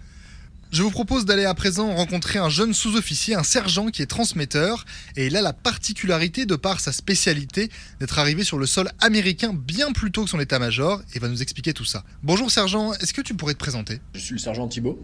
Je 0.73 0.81
vous 0.81 0.89
propose 0.89 1.25
d'aller 1.25 1.45
à 1.45 1.53
présent 1.53 1.93
rencontrer 1.93 2.39
un 2.39 2.49
jeune 2.49 2.73
sous-officier, 2.73 3.35
un 3.35 3.43
sergent 3.43 3.89
qui 3.89 4.01
est 4.01 4.07
transmetteur, 4.07 4.85
et 5.15 5.27
il 5.27 5.37
a 5.37 5.43
la 5.43 5.53
particularité, 5.53 6.47
de 6.47 6.55
par 6.55 6.79
sa 6.79 6.91
spécialité, 6.91 7.69
d'être 7.99 8.17
arrivé 8.17 8.43
sur 8.43 8.57
le 8.57 8.65
sol 8.65 8.89
américain 8.99 9.53
bien 9.53 9.91
plus 9.91 10.11
tôt 10.11 10.23
que 10.23 10.31
son 10.31 10.39
état-major, 10.39 11.03
et 11.13 11.19
va 11.19 11.27
nous 11.27 11.43
expliquer 11.43 11.73
tout 11.73 11.85
ça. 11.85 12.03
Bonjour 12.23 12.49
sergent, 12.49 12.91
est-ce 12.93 13.13
que 13.13 13.21
tu 13.21 13.35
pourrais 13.35 13.53
te 13.53 13.59
présenter? 13.59 13.99
Je 14.15 14.19
suis 14.19 14.33
le 14.33 14.39
sergent 14.39 14.67
Thibault, 14.67 14.99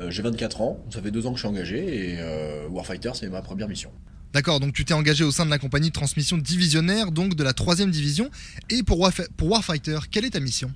euh, 0.00 0.10
j'ai 0.10 0.22
24 0.22 0.60
ans, 0.62 0.84
ça 0.90 1.00
fait 1.00 1.12
deux 1.12 1.26
ans 1.26 1.30
que 1.30 1.36
je 1.36 1.42
suis 1.42 1.48
engagé, 1.48 1.78
et 1.78 2.16
euh, 2.18 2.66
Warfighter 2.68 3.12
c'est 3.14 3.28
ma 3.28 3.40
première 3.40 3.68
mission. 3.68 3.92
D'accord, 4.34 4.58
donc 4.58 4.72
tu 4.74 4.84
t'es 4.84 4.94
engagé 4.94 5.22
au 5.22 5.30
sein 5.30 5.44
de 5.46 5.50
la 5.50 5.58
compagnie 5.60 5.88
de 5.90 5.92
transmission 5.94 6.36
divisionnaire, 6.36 7.12
donc 7.12 7.36
de 7.36 7.44
la 7.44 7.52
3 7.52 7.76
division, 7.86 8.30
et 8.68 8.82
pour, 8.82 8.98
Warf- 8.98 9.28
pour 9.36 9.48
Warfighter, 9.48 9.96
quelle 10.10 10.24
est 10.24 10.30
ta 10.30 10.40
mission? 10.40 10.72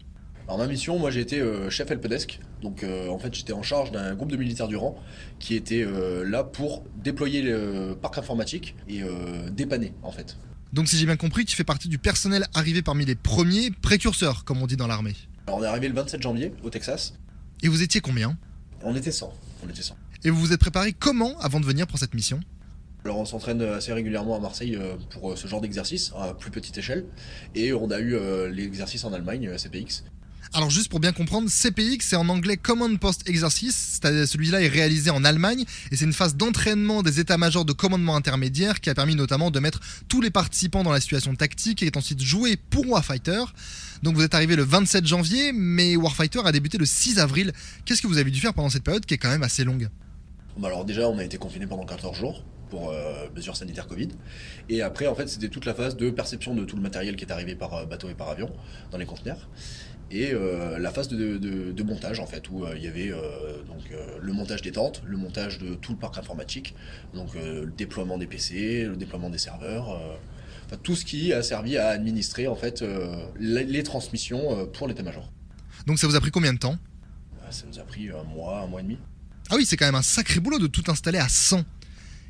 Alors 0.47 0.59
ma 0.59 0.69
mission, 0.69 0.97
moi 0.99 1.11
j'ai 1.11 1.21
été 1.21 1.41
euh, 1.41 1.69
chef 1.69 1.91
helpdesk, 1.91 2.39
donc 2.63 2.85
euh, 2.85 3.09
en 3.09 3.19
fait 3.19 3.35
j'étais 3.35 3.53
en 3.53 3.65
charge 3.65 3.91
d'un 3.91 4.15
groupe 4.15 4.31
de 4.31 4.37
militaires 4.37 4.69
du 4.69 4.77
rang 4.77 4.97
qui 5.41 5.57
était 5.57 5.83
euh, 5.85 6.25
là 6.25 6.45
pour 6.45 6.85
déployer 7.03 7.43
le 7.43 7.99
parc 8.01 8.17
informatique 8.17 8.77
et 8.89 9.03
euh, 9.03 9.51
dépanner 9.51 9.93
en 10.05 10.13
fait. 10.13 10.39
Donc 10.73 10.87
si 10.89 10.97
j'ai 10.97 11.05
bien 11.05 11.17
compris, 11.17 11.45
tu 11.45 11.55
fais 11.57 11.65
partie 11.65 11.89
du 11.89 11.99
personnel 11.99 12.47
arrivé 12.55 12.81
parmi 12.81 13.05
les 13.05 13.17
premiers 13.17 13.71
précurseurs, 13.73 14.45
comme 14.45 14.63
on 14.63 14.67
dit 14.69 14.77
dans 14.77 14.87
l'armée. 14.87 15.17
Alors 15.49 15.59
on 15.59 15.65
est 15.65 15.67
arrivé 15.67 15.89
le 15.89 15.95
27 15.95 16.23
janvier 16.23 16.53
au 16.63 16.71
Texas, 16.71 17.15
Et 17.65 17.69
vous 17.69 17.83
étiez 17.83 18.01
combien? 18.01 18.39
On 18.85 18.95
était 18.95 19.13
100, 19.13 19.35
on 19.67 19.69
était 19.69 19.83
100. 19.83 19.97
Et 20.25 20.31
vous 20.31 20.39
vous 20.41 20.53
êtes 20.53 20.61
préparé 20.61 20.93
comment 20.93 21.37
avant 21.41 21.59
de 21.61 21.67
venir 21.67 21.87
pour 21.89 21.99
cette 21.99 22.15
mission? 22.15 22.39
Alors 23.05 23.19
on 23.19 23.25
s'entraîne 23.25 23.63
assez 23.63 23.93
régulièrement 23.93 24.37
à 24.37 24.41
Marseille 24.41 24.77
euh, 24.77 24.97
pour 25.11 25.33
euh, 25.33 25.37
ce 25.37 25.47
genre 25.47 25.61
d'exercice 25.61 26.13
à 26.17 26.35
plus 26.35 26.51
petite 26.51 26.77
échelle, 26.79 27.07
et 27.55 27.73
on 27.73 27.91
a 27.91 28.01
eu 28.01 28.15
euh, 28.15 28.51
l'exercice 28.51 29.05
en 29.05 29.13
Allemagne, 29.13 29.49
euh, 29.49 29.57
CPX. 29.57 30.05
Alors 30.55 30.71
juste 30.71 30.89
pour 30.89 30.99
bien 30.99 31.13
comprendre, 31.13 31.49
CPX 31.51 31.99
c'est 32.01 32.17
en 32.17 32.29
anglais 32.29 32.57
Command 32.57 32.99
Post 32.99 33.29
Exercice, 33.29 34.01
c'est-à-dire 34.01 34.27
celui-là 34.27 34.63
est 34.63 34.69
réalisé 34.69 35.11
en 35.11 35.23
Allemagne 35.23 35.65
et 35.91 35.97
c'est 35.97 36.07
une 36.07 36.13
phase 36.15 36.37
d'entraînement 36.37 37.03
des 37.03 37.21
états-majors 37.21 37.67
de 37.67 37.73
commandement 37.75 38.17
intermédiaire 38.17 38.81
qui 38.81 38.89
a 38.89 38.95
permis 38.95 39.15
notamment 39.15 39.51
de 39.51 39.61
mettre 39.61 39.81
tous 40.09 40.23
les 40.23 40.31
participants 40.31 40.83
dans 40.83 40.93
la 40.93 41.01
situation 41.01 41.35
tactique 41.35 41.83
et 41.83 41.87
est 41.87 41.97
ensuite 41.99 42.21
joué 42.21 42.57
pour 42.57 42.89
Warfighter. 42.89 43.45
Donc 44.03 44.15
vous 44.15 44.23
êtes 44.23 44.35
arrivé 44.35 44.57
le 44.57 44.63
27 44.63 45.07
janvier, 45.07 45.53
mais 45.53 45.97
Warfighter 45.97 46.41
a 46.45 46.53
débuté 46.53 46.79
le 46.79 46.87
6 46.87 47.19
avril. 47.19 47.53
Qu'est-ce 47.85 48.01
que 48.01 48.07
vous 48.07 48.19
avez 48.19 48.31
dû 48.31 48.41
faire 48.41 48.55
pendant 48.55 48.71
cette 48.71 48.85
période 48.85 49.05
qui 49.05 49.15
est 49.15 49.19
quand 49.19 49.31
même 49.31 49.43
assez 49.43 49.65
longue? 49.65 49.89
Bah 50.57 50.69
alors 50.69 50.85
déjà, 50.87 51.09
on 51.09 51.19
a 51.19 51.25
été 51.25 51.37
confiné 51.37 51.67
pendant 51.67 51.85
14 51.85 52.17
jours 52.17 52.43
pour 52.71 52.91
euh, 52.91 53.29
mesures 53.35 53.57
sanitaires 53.57 53.87
Covid. 53.87 54.09
Et 54.69 54.83
après, 54.83 55.07
en 55.07 55.15
fait, 55.15 55.29
c'était 55.29 55.49
toute 55.49 55.65
la 55.67 55.75
phase 55.75 55.97
de 55.97 56.11
perception 56.11 56.55
de 56.55 56.65
tout 56.65 56.77
le 56.77 56.83
matériel 56.83 57.17
qui 57.17 57.25
est 57.25 57.33
arrivé 57.33 57.55
par 57.55 57.75
euh, 57.75 57.85
bateau 57.87 58.09
et 58.09 58.15
par 58.15 58.29
avion 58.29 58.51
dans 58.91 58.99
les 58.99 59.07
conteneurs. 59.07 59.49
Et 60.11 60.33
euh, 60.33 60.79
la 60.79 60.91
phase 60.91 61.09
de, 61.09 61.37
de- 61.37 61.73
de 61.73 61.83
montage, 61.83 62.19
en 62.21 62.27
fait, 62.27 62.49
où 62.51 62.65
il 62.75 62.83
y 62.83 62.87
avait 62.87 63.11
donc, 63.67 63.83
le 64.21 64.33
montage 64.33 64.63
des 64.63 64.73
tentes, 64.73 65.03
le 65.07 65.17
montage 65.19 65.59
de 65.59 65.75
tout 65.75 65.93
le 65.93 65.99
parc 65.99 66.17
informatique, 66.17 66.75
donc 67.15 67.35
le 67.35 67.67
déploiement 67.77 68.17
des 68.17 68.27
PC, 68.27 68.85
le 68.87 68.97
déploiement 68.97 69.29
des 69.29 69.37
serveurs, 69.37 69.89
enfin, 70.65 70.77
tout 70.83 70.97
ce 70.97 71.05
qui 71.05 71.35
a 71.35 71.43
servi 71.43 71.77
à 71.77 71.89
administrer, 71.89 72.49
en 72.49 72.55
fait, 72.55 72.83
les, 73.39 73.65
les 73.65 73.83
transmissions 73.83 74.67
pour 74.69 74.89
l'état-major. 74.89 75.31
Donc 75.87 75.99
ça 75.99 76.07
vous 76.07 76.17
a 76.17 76.21
pris 76.21 76.31
combien 76.31 76.55
de 76.55 76.59
temps? 76.59 76.79
Euh, 77.43 77.51
Ça 77.51 77.65
nous 77.71 77.79
a 77.79 77.83
pris 77.83 78.09
un 78.09 78.23
mois, 78.25 78.61
un 78.63 78.67
mois 78.67 78.81
et 78.81 78.85
demi. 78.85 78.99
Ah 79.51 79.57
oui, 79.57 79.67
c'est 79.67 79.77
quand 79.77 79.87
même 79.87 79.95
un 79.95 80.03
sacré 80.03 80.41
boulot 80.41 80.59
de 80.59 80.67
tout 80.69 80.85
installer 80.91 81.19
à 81.19 81.29
100. 81.29 81.65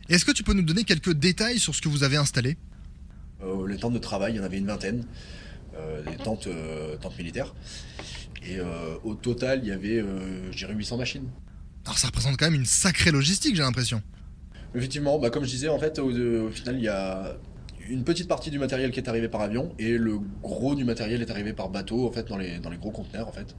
Est-ce 0.08 0.24
que 0.24 0.32
tu 0.32 0.42
peux 0.42 0.54
nous 0.54 0.62
donner 0.62 0.84
quelques 0.84 1.12
détails 1.12 1.58
sur 1.58 1.74
ce 1.74 1.82
que 1.82 1.88
vous 1.88 2.02
avez 2.02 2.16
installé? 2.16 2.56
Euh, 3.42 3.68
les 3.68 3.76
tentes 3.76 3.92
de 3.92 3.98
travail, 3.98 4.32
il 4.32 4.36
y 4.36 4.40
en 4.40 4.44
avait 4.44 4.56
une 4.58 4.66
vingtaine, 4.66 5.04
euh, 5.76 6.02
des 6.02 6.16
tentes, 6.16 6.46
euh, 6.46 6.96
tentes 6.96 7.18
militaires. 7.18 7.54
Et 8.46 8.58
au 9.04 9.14
total, 9.14 9.60
il 9.62 9.68
y 9.68 9.72
avait, 9.72 10.02
je 10.52 10.56
dirais, 10.56 10.72
800 10.72 10.96
machines. 10.96 11.28
Alors 11.84 11.98
ça 11.98 12.06
représente 12.06 12.36
quand 12.38 12.46
même 12.46 12.54
une 12.54 12.64
sacrée 12.64 13.10
logistique, 13.10 13.56
j'ai 13.56 13.62
l'impression. 13.62 14.00
Effectivement, 14.74 15.18
bah, 15.18 15.28
comme 15.28 15.44
je 15.44 15.50
disais, 15.50 15.68
en 15.68 15.78
fait, 15.78 15.98
au, 15.98 16.10
au 16.46 16.50
final, 16.50 16.76
il 16.76 16.82
y 16.82 16.88
a 16.88 17.36
une 17.90 18.04
petite 18.04 18.28
partie 18.28 18.50
du 18.50 18.58
matériel 18.58 18.90
qui 18.90 19.00
est 19.00 19.08
arrivé 19.08 19.28
par 19.28 19.40
avion 19.40 19.74
et 19.78 19.98
le 19.98 20.18
gros 20.42 20.74
du 20.74 20.84
matériel 20.84 21.20
est 21.20 21.30
arrivé 21.30 21.52
par 21.52 21.68
bateau, 21.68 22.06
en 22.06 22.12
fait, 22.12 22.28
dans 22.28 22.38
les, 22.38 22.58
dans 22.58 22.70
les 22.70 22.78
gros 22.78 22.92
conteneurs, 22.92 23.28
en 23.28 23.32
fait. 23.32 23.54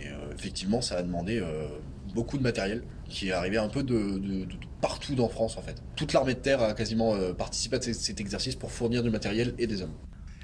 Et 0.00 0.08
euh, 0.08 0.34
effectivement, 0.38 0.80
ça 0.80 0.96
a 0.96 1.02
demandé 1.02 1.38
euh, 1.38 1.66
beaucoup 2.14 2.38
de 2.38 2.42
matériel 2.42 2.82
qui 3.08 3.28
est 3.28 3.32
arrivé 3.32 3.58
un 3.58 3.68
peu 3.68 3.82
de, 3.82 3.94
de- 3.94 4.18
de- 4.18 4.44
de 4.44 4.54
partout 4.80 5.14
dans 5.14 5.28
France, 5.28 5.56
en 5.56 5.62
fait. 5.62 5.82
Toute 5.96 6.12
l'armée 6.12 6.34
de 6.34 6.40
terre 6.40 6.62
a 6.62 6.74
quasiment 6.74 7.14
euh, 7.14 7.32
participé 7.32 7.76
à 7.76 7.80
cet- 7.82 8.20
exercice 8.20 8.54
pour 8.56 8.70
fournir 8.72 9.02
du 9.02 9.10
matériel 9.10 9.54
et 9.58 9.66
des 9.66 9.82
hommes. 9.82 9.92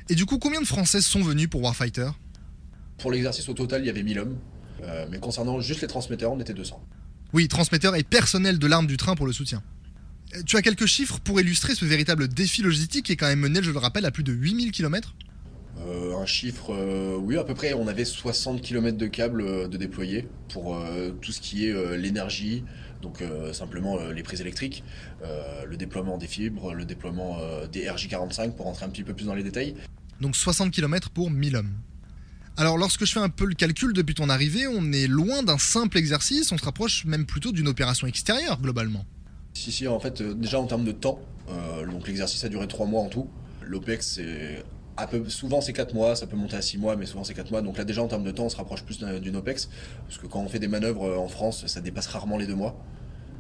Et 0.09 0.15
du 0.15 0.27
coup, 0.27 0.39
combien 0.39 0.61
de 0.61 0.67
Français 0.67 1.01
sont 1.01 1.23
venus 1.23 1.49
pour 1.49 1.63
Warfighter? 1.63 2.11
Pour 2.99 3.11
l'exercice 3.13 3.49
au 3.49 3.55
total, 3.55 3.83
il 3.83 3.87
y 3.87 3.91
avait 3.91 4.03
1000 4.03 4.19
hommes. 4.19 4.39
Euh, 4.83 5.07
mais 5.11 5.19
concernant 5.19 5.61
juste 5.61 5.81
les 5.83 5.89
transmetteurs, 5.89 6.33
on 6.33 6.39
était 6.41 6.55
200. 6.55 6.81
Oui, 7.33 7.49
transmetteur 7.49 7.95
et 7.97 8.03
personnel 8.05 8.59
de 8.59 8.67
l'arme 8.67 8.87
du 8.87 8.97
train 8.97 9.15
pour 9.17 9.27
le 9.27 9.33
soutien. 9.33 9.63
Euh, 10.37 10.43
Tu 10.47 10.57
as 10.57 10.63
quelques 10.63 10.87
chiffres 10.87 11.19
pour 11.21 11.41
illustrer 11.41 11.75
ce 11.75 11.85
véritable 11.85 12.29
défi 12.29 12.63
logistique 12.63 13.07
qui 13.07 13.13
est 13.13 13.17
quand 13.17 13.27
même 13.27 13.41
mené, 13.41 13.61
je 13.63 13.71
le 13.71 13.79
rappelle, 13.79 14.05
à 14.07 14.11
plus 14.11 14.23
de 14.25 14.33
8000 14.33 14.71
km 14.73 15.15
Euh, 15.87 16.17
un 16.17 16.27
chiffre, 16.27 16.75
euh, 16.75 17.17
oui, 17.17 17.37
à 17.37 17.45
peu 17.45 17.55
près, 17.55 17.73
on 17.73 17.87
avait 17.87 18.05
60 18.05 18.61
km 18.61 18.97
de 18.97 19.07
câbles 19.07 19.43
euh, 19.43 19.69
de 19.69 19.77
déployés 19.77 20.29
pour 20.53 20.79
tout 21.21 21.33
ce 21.33 21.41
qui 21.41 21.67
est 21.67 21.97
l'énergie, 21.99 22.65
donc 23.03 23.23
simplement 23.53 23.99
les 24.09 24.23
prises 24.23 24.41
électriques, 24.41 24.83
le 25.23 25.77
déploiement 25.77 26.17
des 26.17 26.27
fibres, 26.27 26.73
le 26.73 26.87
déploiement 26.87 27.39
des 27.71 27.85
RJ45 27.85 28.53
pour 28.53 28.65
rentrer 28.65 28.87
un 28.87 28.89
petit 28.89 29.03
peu 29.03 29.13
plus 29.13 29.27
dans 29.27 29.35
les 29.35 29.43
détails. 29.43 29.75
Donc 30.23 30.37
60 30.37 30.71
km 30.71 31.11
pour 31.11 31.31
1000 31.31 31.57
hommes. 31.57 31.73
Alors 32.57 32.79
lorsque 32.79 33.05
je 33.05 33.13
fais 33.13 33.21
un 33.21 33.29
peu 33.29 33.45
le 33.45 33.55
calcul 33.55 33.93
depuis 33.93 34.15
ton 34.15 34.31
arrivée, 34.31 34.67
on 34.67 34.91
est 34.91 35.07
loin 35.07 35.43
d'un 35.43 35.59
simple 35.59 35.99
exercice, 35.99 36.51
on 36.51 36.57
se 36.57 36.65
rapproche 36.65 37.05
même 37.05 37.27
plutôt 37.27 37.53
d'une 37.53 37.69
opération 37.69 38.07
extérieure 38.07 38.59
globalement. 38.59 39.05
Si, 39.53 39.71
si, 39.71 39.87
en 39.87 40.01
fait, 40.01 40.23
déjà 40.23 40.59
en 40.59 40.67
termes 40.67 40.85
de 40.85 40.93
temps, 40.93 41.21
donc 41.91 42.07
l'exercice 42.07 42.43
a 42.45 42.49
duré 42.49 42.67
3 42.67 42.87
mois 42.87 43.03
en 43.03 43.09
tout. 43.09 43.29
L'OPEX, 43.63 44.15
c'est 44.15 44.65
à 44.99 45.07
peu, 45.07 45.29
souvent 45.29 45.61
c'est 45.61 45.73
4 45.73 45.95
mois, 45.95 46.17
ça 46.17 46.27
peut 46.27 46.37
monter 46.37 46.57
à 46.57 46.63
6 46.63 46.77
mois, 46.77 46.97
mais 46.97 47.07
souvent 47.07 47.25
c'est 47.25 47.33
4 47.35 47.51
mois. 47.51 47.63
Donc 47.63 47.79
là, 47.79 47.85
déjà 47.85 48.03
en 48.03 48.09
termes 48.09 48.25
de 48.25 48.31
temps, 48.33 48.45
on 48.45 48.49
se 48.49 48.57
rapproche 48.57 48.83
plus 48.83 48.99
d'un- 48.99 49.19
d'une 49.21 49.37
OPEX. 49.37 49.69
Parce 50.07 50.19
que 50.19 50.27
quand 50.27 50.41
on 50.41 50.49
fait 50.49 50.59
des 50.59 50.69
manœuvres 50.69 51.05
euh, 51.05 51.17
en 51.17 51.29
France, 51.29 51.67
ça 51.67 51.81
dépasse 51.81 52.09
rarement 52.09 52.37
les 52.37 52.47
2 52.47 52.55
mois. 52.57 52.77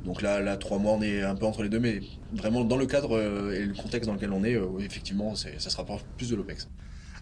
Donc 0.05 0.23
là, 0.23 0.41
là, 0.41 0.57
3 0.57 0.79
mois, 0.79 0.93
on 0.93 1.03
est 1.03 1.23
un 1.23 1.35
peu 1.35 1.45
entre 1.45 1.63
les 1.65 1.69
deux, 1.69 1.81
mais 1.81 2.01
vraiment 2.33 2.65
dans 2.65 2.77
le 2.77 2.87
cadre 2.87 3.17
euh, 3.19 3.53
et 3.61 3.65
le 3.67 3.75
contexte 3.75 4.07
dans 4.09 4.15
lequel 4.15 4.33
on 4.33 4.45
est, 4.45 4.55
euh, 4.55 4.67
effectivement, 4.81 5.35
ça 5.35 5.59
se 5.59 5.77
rapproche 5.77 6.03
plus 6.17 6.31
de 6.31 6.37
l'OPEX. 6.37 6.69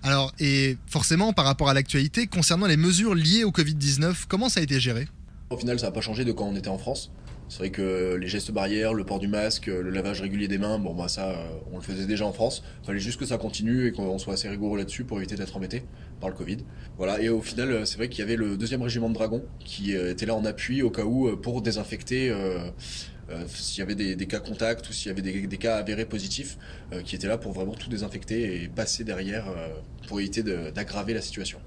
Alors, 0.02 0.32
et 0.38 0.76
forcément, 0.86 1.32
par 1.32 1.46
rapport 1.46 1.68
à 1.70 1.74
l'actualité, 1.74 2.26
concernant 2.26 2.66
les 2.66 2.76
mesures 2.76 3.14
liées 3.14 3.44
au 3.44 3.50
Covid-19, 3.50 4.26
comment 4.28 4.48
ça 4.50 4.60
a 4.60 4.62
été 4.62 4.78
géré? 4.78 5.08
Au 5.48 5.56
final, 5.56 5.80
ça 5.80 5.86
n'a 5.86 5.92
pas 5.92 6.02
changé 6.02 6.24
de 6.24 6.32
quand 6.32 6.44
on 6.44 6.54
était 6.54 6.68
en 6.68 6.78
France. 6.78 7.10
C'est 7.48 7.58
vrai 7.58 7.70
que 7.70 8.16
les 8.16 8.26
gestes 8.26 8.50
barrières, 8.50 8.92
le 8.92 9.04
port 9.04 9.20
du 9.20 9.28
masque, 9.28 9.66
le 9.66 9.90
lavage 9.90 10.20
régulier 10.20 10.48
des 10.48 10.58
mains, 10.58 10.78
bon 10.78 10.94
bah 10.94 11.06
ça, 11.06 11.30
euh, 11.30 11.48
on 11.72 11.76
le 11.76 11.82
faisait 11.82 12.06
déjà 12.06 12.26
en 12.26 12.32
France. 12.32 12.64
Fallait 12.82 12.98
juste 12.98 13.20
que 13.20 13.26
ça 13.26 13.38
continue 13.38 13.86
et 13.86 13.92
qu'on 13.92 14.18
soit 14.18 14.34
assez 14.34 14.48
rigoureux 14.48 14.76
là-dessus 14.78 15.04
pour 15.04 15.18
éviter 15.18 15.36
d'être 15.36 15.56
embêté 15.56 15.84
par 16.20 16.28
le 16.28 16.34
Covid. 16.34 16.58
Voilà. 16.98 17.20
Et 17.20 17.28
au 17.28 17.42
final, 17.42 17.70
euh, 17.70 17.84
c'est 17.84 17.98
vrai 17.98 18.08
qu'il 18.08 18.18
y 18.18 18.22
avait 18.22 18.36
le 18.36 18.56
deuxième 18.56 18.82
régiment 18.82 19.08
de 19.08 19.14
dragons 19.14 19.44
qui 19.60 19.96
euh, 19.96 20.10
était 20.10 20.26
là 20.26 20.34
en 20.34 20.44
appui 20.44 20.82
au 20.82 20.90
cas 20.90 21.04
où 21.04 21.36
pour 21.36 21.62
désinfecter. 21.62 22.34
s'il 23.48 23.78
y 23.78 23.82
avait 23.82 23.94
des, 23.94 24.26
cas 24.26 24.40
contacts 24.40 24.88
ou 24.88 24.92
s'il 24.92 25.08
y 25.08 25.10
avait 25.10 25.22
des, 25.22 25.58
cas 25.58 25.76
avérés 25.76 26.04
positifs, 26.04 26.58
qui 27.04 27.16
étaient 27.16 27.28
là 27.28 27.38
pour 27.38 27.52
vraiment 27.52 27.74
tout 27.74 27.88
désinfecter 27.88 28.62
et 28.62 28.68
passer 28.68 29.04
derrière 29.04 29.46
pour 30.08 30.20
éviter 30.20 30.42
d'aggraver 30.42 31.14
la 31.14 31.20
situation. 31.20 31.58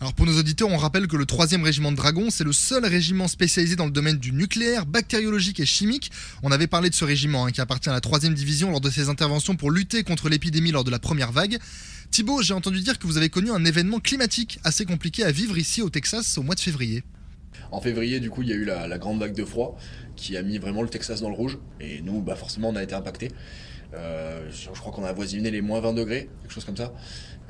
Alors 0.00 0.14
pour 0.14 0.26
nos 0.26 0.38
auditeurs, 0.38 0.68
on 0.68 0.76
rappelle 0.76 1.08
que 1.08 1.16
le 1.16 1.24
3e 1.24 1.64
régiment 1.64 1.90
de 1.90 1.96
dragons, 1.96 2.30
c'est 2.30 2.44
le 2.44 2.52
seul 2.52 2.86
régiment 2.86 3.26
spécialisé 3.26 3.74
dans 3.74 3.86
le 3.86 3.90
domaine 3.90 4.16
du 4.16 4.30
nucléaire, 4.30 4.86
bactériologique 4.86 5.58
et 5.58 5.66
chimique. 5.66 6.12
On 6.44 6.52
avait 6.52 6.68
parlé 6.68 6.88
de 6.88 6.94
ce 6.94 7.04
régiment 7.04 7.46
hein, 7.46 7.50
qui 7.50 7.60
appartient 7.60 7.88
à 7.88 7.92
la 7.92 7.98
3e 7.98 8.32
division 8.32 8.70
lors 8.70 8.80
de 8.80 8.90
ses 8.90 9.08
interventions 9.08 9.56
pour 9.56 9.72
lutter 9.72 10.04
contre 10.04 10.28
l'épidémie 10.28 10.70
lors 10.70 10.84
de 10.84 10.92
la 10.92 11.00
première 11.00 11.32
vague. 11.32 11.58
Thibaut, 12.12 12.42
j'ai 12.42 12.54
entendu 12.54 12.80
dire 12.80 13.00
que 13.00 13.08
vous 13.08 13.16
avez 13.16 13.28
connu 13.28 13.50
un 13.50 13.64
événement 13.64 13.98
climatique 13.98 14.60
assez 14.62 14.84
compliqué 14.84 15.24
à 15.24 15.32
vivre 15.32 15.58
ici 15.58 15.82
au 15.82 15.90
Texas 15.90 16.38
au 16.38 16.44
mois 16.44 16.54
de 16.54 16.60
février. 16.60 17.02
En 17.72 17.80
février, 17.80 18.20
du 18.20 18.30
coup, 18.30 18.42
il 18.42 18.48
y 18.50 18.52
a 18.52 18.56
eu 18.56 18.64
la, 18.64 18.98
grande 18.98 19.18
vague 19.18 19.34
de 19.34 19.44
froid 19.44 19.76
qui 20.14 20.36
a 20.36 20.42
mis 20.42 20.58
vraiment 20.58 20.82
le 20.82 20.88
Texas 20.88 21.22
dans 21.22 21.28
le 21.28 21.34
rouge. 21.34 21.58
Et 21.80 22.02
nous, 22.02 22.22
bah, 22.22 22.36
forcément, 22.36 22.68
on 22.68 22.76
a 22.76 22.84
été 22.84 22.94
impactés. 22.94 23.32
Euh, 23.94 24.48
je, 24.50 24.68
je 24.72 24.78
crois 24.78 24.92
qu'on 24.92 25.04
a 25.04 25.08
avoisiné 25.08 25.50
les 25.50 25.60
moins 25.60 25.80
20 25.80 25.94
degrés, 25.94 26.28
quelque 26.42 26.52
chose 26.52 26.64
comme 26.64 26.76
ça. 26.76 26.92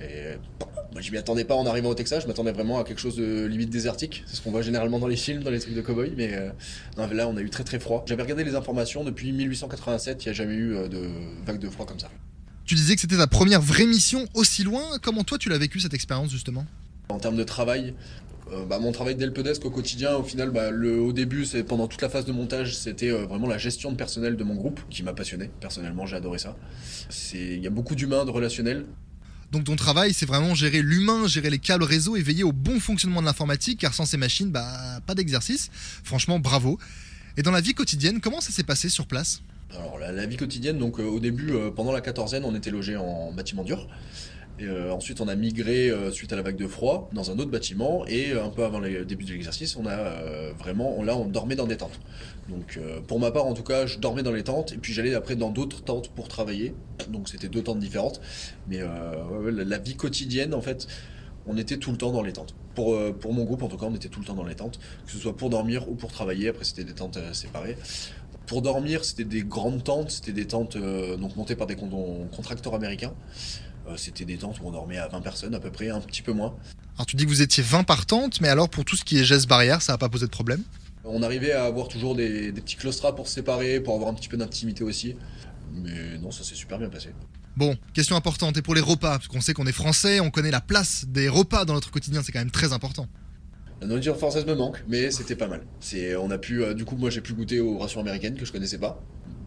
Et 0.00 0.36
bon, 0.60 0.66
moi, 0.92 1.00
je 1.00 1.10
m'y 1.10 1.18
attendais 1.18 1.44
pas 1.44 1.54
en 1.54 1.66
arrivant 1.66 1.90
au 1.90 1.94
Texas, 1.94 2.22
je 2.22 2.28
m'attendais 2.28 2.52
vraiment 2.52 2.78
à 2.78 2.84
quelque 2.84 3.00
chose 3.00 3.16
de 3.16 3.46
limite 3.46 3.70
désertique. 3.70 4.24
C'est 4.26 4.36
ce 4.36 4.42
qu'on 4.42 4.50
voit 4.50 4.62
généralement 4.62 4.98
dans 4.98 5.08
les 5.08 5.16
films, 5.16 5.42
dans 5.42 5.50
les 5.50 5.60
trucs 5.60 5.74
de 5.74 5.80
cowboy. 5.80 6.12
Mais 6.16 6.34
euh, 6.34 6.50
non, 6.96 7.08
là, 7.08 7.28
on 7.28 7.36
a 7.36 7.40
eu 7.40 7.50
très 7.50 7.64
très 7.64 7.80
froid. 7.80 8.04
J'avais 8.06 8.22
regardé 8.22 8.44
les 8.44 8.54
informations, 8.54 9.04
depuis 9.04 9.32
1887, 9.32 10.24
il 10.24 10.28
n'y 10.28 10.30
a 10.30 10.34
jamais 10.34 10.54
eu 10.54 10.74
euh, 10.74 10.88
de 10.88 11.08
vague 11.44 11.58
de 11.58 11.68
froid 11.68 11.86
comme 11.86 11.98
ça. 11.98 12.10
Tu 12.64 12.74
disais 12.74 12.94
que 12.94 13.00
c'était 13.00 13.16
ta 13.16 13.26
première 13.26 13.62
vraie 13.62 13.86
mission 13.86 14.26
aussi 14.34 14.62
loin. 14.62 14.82
Comment 15.02 15.24
toi 15.24 15.38
tu 15.38 15.48
l'as 15.48 15.58
vécu 15.58 15.80
cette 15.80 15.94
expérience 15.94 16.30
justement? 16.30 16.66
En 17.08 17.18
termes 17.18 17.36
de 17.36 17.44
travail, 17.44 17.94
euh, 18.52 18.64
bah, 18.64 18.78
mon 18.78 18.92
travail 18.92 19.14
d'helpdesk 19.14 19.64
au 19.64 19.70
quotidien, 19.70 20.16
au 20.16 20.22
final, 20.22 20.50
bah, 20.50 20.70
le, 20.70 21.00
au 21.00 21.12
début, 21.12 21.44
c'est 21.44 21.64
pendant 21.64 21.86
toute 21.86 22.00
la 22.00 22.08
phase 22.08 22.24
de 22.24 22.32
montage, 22.32 22.76
c'était 22.76 23.10
euh, 23.10 23.26
vraiment 23.26 23.46
la 23.46 23.58
gestion 23.58 23.92
de 23.92 23.96
personnel 23.96 24.36
de 24.36 24.44
mon 24.44 24.54
groupe 24.54 24.80
qui 24.90 25.02
m'a 25.02 25.12
passionné. 25.12 25.50
Personnellement, 25.60 26.06
j'ai 26.06 26.16
adoré 26.16 26.38
ça. 26.38 26.56
Il 27.34 27.62
y 27.62 27.66
a 27.66 27.70
beaucoup 27.70 27.94
d'humains, 27.94 28.24
de 28.24 28.30
relationnels. 28.30 28.86
Donc 29.50 29.64
ton 29.64 29.76
travail, 29.76 30.12
c'est 30.12 30.26
vraiment 30.26 30.54
gérer 30.54 30.82
l'humain, 30.82 31.26
gérer 31.26 31.48
les 31.48 31.58
câbles 31.58 31.84
réseau 31.84 32.16
et 32.16 32.22
veiller 32.22 32.44
au 32.44 32.52
bon 32.52 32.80
fonctionnement 32.80 33.20
de 33.20 33.26
l'informatique, 33.26 33.80
car 33.80 33.94
sans 33.94 34.04
ces 34.04 34.18
machines, 34.18 34.50
bah 34.50 35.00
pas 35.06 35.14
d'exercice. 35.14 35.70
Franchement, 36.04 36.38
bravo. 36.38 36.78
Et 37.36 37.42
dans 37.42 37.52
la 37.52 37.60
vie 37.60 37.72
quotidienne, 37.72 38.20
comment 38.20 38.40
ça 38.40 38.52
s'est 38.52 38.64
passé 38.64 38.88
sur 38.88 39.06
place? 39.06 39.42
Alors 39.70 39.98
la, 39.98 40.26
vie 40.26 40.36
quotidienne, 40.36 40.78
donc 40.78 40.98
euh, 40.98 41.04
au 41.04 41.20
début, 41.20 41.52
euh, 41.52 41.70
pendant 41.70 41.92
la 41.92 42.00
quatorzaine, 42.00 42.44
on 42.44 42.54
était 42.54 42.70
logé 42.70 42.96
en 42.96 43.32
bâtiment 43.32 43.64
dur. 43.64 43.86
Euh, 44.62 44.90
ensuite, 44.90 45.20
on 45.20 45.28
a 45.28 45.36
migré 45.36 45.88
euh, 45.88 46.10
suite 46.10 46.32
à 46.32 46.36
la 46.36 46.42
vague 46.42 46.56
de 46.56 46.66
froid 46.66 47.08
dans 47.12 47.30
un 47.30 47.38
autre 47.38 47.50
bâtiment 47.50 48.04
et 48.06 48.32
euh, 48.32 48.44
un 48.44 48.50
peu 48.50 48.64
avant 48.64 48.80
le 48.80 49.04
début 49.04 49.24
de 49.24 49.32
l'exercice, 49.32 49.76
on 49.76 49.86
a 49.86 49.98
vraiment, 50.58 51.02
là, 51.02 51.16
on 51.16 51.26
dormait 51.26 51.56
dans 51.56 51.66
des 51.66 51.76
tentes. 51.76 52.00
Donc, 52.48 52.78
pour 53.06 53.20
ma 53.20 53.30
part, 53.30 53.46
en 53.46 53.52
tout 53.52 53.62
cas, 53.62 53.86
je 53.86 53.98
dormais 53.98 54.22
dans 54.22 54.32
les 54.32 54.42
tentes 54.42 54.72
et 54.72 54.78
puis 54.78 54.92
j'allais 54.92 55.14
après 55.14 55.36
dans 55.36 55.50
d'autres 55.50 55.82
tentes 55.82 56.08
pour 56.10 56.28
travailler. 56.28 56.74
Donc, 57.08 57.28
c'était 57.28 57.48
deux 57.48 57.62
tentes 57.62 57.78
différentes. 57.78 58.20
Mais 58.68 58.80
la, 59.50 59.78
vie 59.78 59.96
quotidienne, 59.96 60.54
en 60.54 60.62
fait, 60.62 60.86
on 61.46 61.56
était 61.58 61.76
tout 61.76 61.90
le 61.90 61.98
temps 61.98 62.10
dans 62.10 62.22
les 62.22 62.32
tentes. 62.32 62.54
Pour, 62.74 62.96
pour 63.16 63.34
mon 63.34 63.44
groupe, 63.44 63.62
en 63.62 63.68
tout 63.68 63.76
cas, 63.76 63.86
on 63.86 63.94
était 63.94 64.08
tout 64.08 64.20
le 64.20 64.26
temps 64.26 64.34
dans 64.34 64.46
les 64.46 64.54
tentes, 64.54 64.78
que 65.06 65.12
ce 65.12 65.18
soit 65.18 65.36
pour 65.36 65.50
dormir 65.50 65.88
ou 65.90 65.94
pour 65.94 66.10
travailler. 66.10 66.48
Après, 66.48 66.64
c'était 66.64 66.84
des 66.84 66.94
tentes 66.94 67.18
séparées. 67.34 67.76
Pour 68.46 68.62
dormir, 68.62 69.04
c'était 69.04 69.24
des 69.24 69.42
grandes 69.42 69.84
tentes, 69.84 70.10
c'était 70.10 70.32
des 70.32 70.46
tentes 70.46 70.78
donc 70.78 71.36
montées 71.36 71.56
par 71.56 71.66
des 71.66 71.76
con- 71.76 72.28
contracteurs 72.34 72.74
américains. 72.74 73.12
Euh, 73.88 73.96
c'était 73.96 74.24
des 74.24 74.36
tentes 74.36 74.60
où 74.60 74.66
on 74.66 74.70
dormait 74.70 74.98
à 74.98 75.08
20 75.08 75.20
personnes 75.20 75.54
à 75.54 75.60
peu 75.60 75.70
près, 75.70 75.88
un 75.88 76.00
petit 76.00 76.22
peu 76.22 76.32
moins. 76.32 76.54
Alors 76.96 77.06
tu 77.06 77.16
dis 77.16 77.24
que 77.24 77.30
vous 77.30 77.42
étiez 77.42 77.62
20 77.62 77.84
par 77.84 78.06
tente, 78.06 78.40
mais 78.40 78.48
alors 78.48 78.68
pour 78.68 78.84
tout 78.84 78.96
ce 78.96 79.04
qui 79.04 79.18
est 79.18 79.24
gestes 79.24 79.48
barrières, 79.48 79.82
ça 79.82 79.92
n'a 79.92 79.98
pas 79.98 80.08
posé 80.08 80.26
de 80.26 80.30
problème? 80.30 80.62
On 81.04 81.22
arrivait 81.22 81.52
à 81.52 81.64
avoir 81.64 81.88
toujours 81.88 82.14
des, 82.14 82.52
des 82.52 82.60
petits 82.60 82.76
claustras 82.76 83.14
pour 83.14 83.28
se 83.28 83.34
séparer, 83.34 83.80
pour 83.80 83.94
avoir 83.94 84.10
un 84.10 84.14
petit 84.14 84.28
peu 84.28 84.36
d'intimité 84.36 84.84
aussi. 84.84 85.16
Mais 85.72 86.18
non, 86.18 86.30
ça 86.30 86.44
s'est 86.44 86.54
super 86.54 86.78
bien 86.78 86.88
passé. 86.88 87.10
Bon, 87.56 87.76
question 87.92 88.14
importante, 88.14 88.56
et 88.56 88.62
pour 88.62 88.74
les 88.74 88.80
repas, 88.80 89.18
parce 89.18 89.28
qu'on 89.28 89.40
sait 89.40 89.52
qu'on 89.52 89.66
est 89.66 89.72
français, 89.72 90.20
on 90.20 90.30
connaît 90.30 90.50
la 90.50 90.60
place 90.60 91.06
des 91.08 91.28
repas 91.28 91.64
dans 91.64 91.74
notre 91.74 91.90
quotidien, 91.90 92.22
c'est 92.22 92.30
quand 92.30 92.38
même 92.38 92.50
très 92.50 92.72
important. 92.72 93.08
La 93.80 93.86
nourriture 93.86 94.16
française 94.16 94.44
me 94.46 94.54
manque, 94.54 94.84
mais 94.88 95.10
c'était 95.10 95.36
pas 95.36 95.46
mal. 95.46 95.62
C'est, 95.80 96.16
on 96.16 96.30
a 96.30 96.38
pu, 96.38 96.62
euh, 96.62 96.74
du 96.74 96.84
coup, 96.84 96.96
moi 96.96 97.10
j'ai 97.10 97.20
pu 97.20 97.32
goûter 97.34 97.60
aux 97.60 97.78
rations 97.78 98.00
américaines 98.00 98.36
que 98.36 98.44
je 98.44 98.52
connaissais 98.52 98.78
pas. 98.78 99.02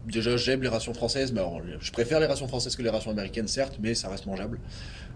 Déjà, 0.06 0.36
j'aime 0.36 0.62
les 0.62 0.68
rations 0.68 0.94
françaises, 0.94 1.32
mais 1.32 1.38
alors, 1.40 1.60
je 1.80 1.92
préfère 1.92 2.18
les 2.18 2.26
rations 2.26 2.48
françaises 2.48 2.74
que 2.74 2.82
les 2.82 2.90
rations 2.90 3.10
américaines, 3.12 3.46
certes, 3.46 3.78
mais 3.80 3.94
ça 3.94 4.08
reste 4.08 4.26
mangeable. 4.26 4.58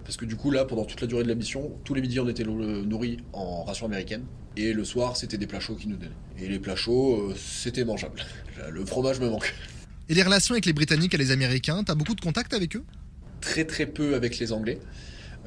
Parce 0.05 0.17
que 0.17 0.25
du 0.25 0.37
coup, 0.37 0.53
là, 0.53 0.65
pendant 0.65 0.85
toute 0.85 1.01
la 1.01 1.09
durée 1.09 1.25
de 1.25 1.29
la 1.29 1.35
mission, 1.35 1.73
tous 1.85 1.95
les 1.95 2.01
midis, 2.01 2.21
on 2.21 2.29
était 2.29 2.45
lo- 2.45 2.85
nourris 2.85 3.19
en 3.33 3.65
rations 3.65 3.87
américaines, 3.87 4.25
et 4.57 4.73
le 4.73 4.85
soir, 4.85 5.17
c'était 5.17 5.39
des 5.39 5.49
plats 5.49 5.59
chauds 5.59 5.75
qu'ils 5.75 5.91
nous 5.91 5.97
donnaient. 5.97 6.13
Et 6.39 6.49
les 6.49 6.61
plats 6.61 6.77
chauds, 6.77 7.31
euh, 7.31 7.35
c'était 7.37 7.85
mangeable. 7.85 8.23
Le 8.71 8.87
fromage 8.87 9.19
me 9.21 9.29
manque. 9.29 9.53
Et 10.09 10.15
les 10.15 10.23
relations 10.23 10.55
avec 10.55 10.67
les 10.67 10.73
Britanniques 10.73 11.13
et 11.15 11.19
les 11.19 11.33
Américains, 11.33 11.83
t'as 11.85 11.97
beaucoup 11.97 12.15
de 12.15 12.21
contacts 12.21 12.55
avec 12.55 12.77
eux? 12.77 12.85
Très 13.41 13.65
très 13.65 13.87
peu 13.87 14.15
avec 14.15 14.39
les 14.39 14.53
Anglais, 14.53 14.79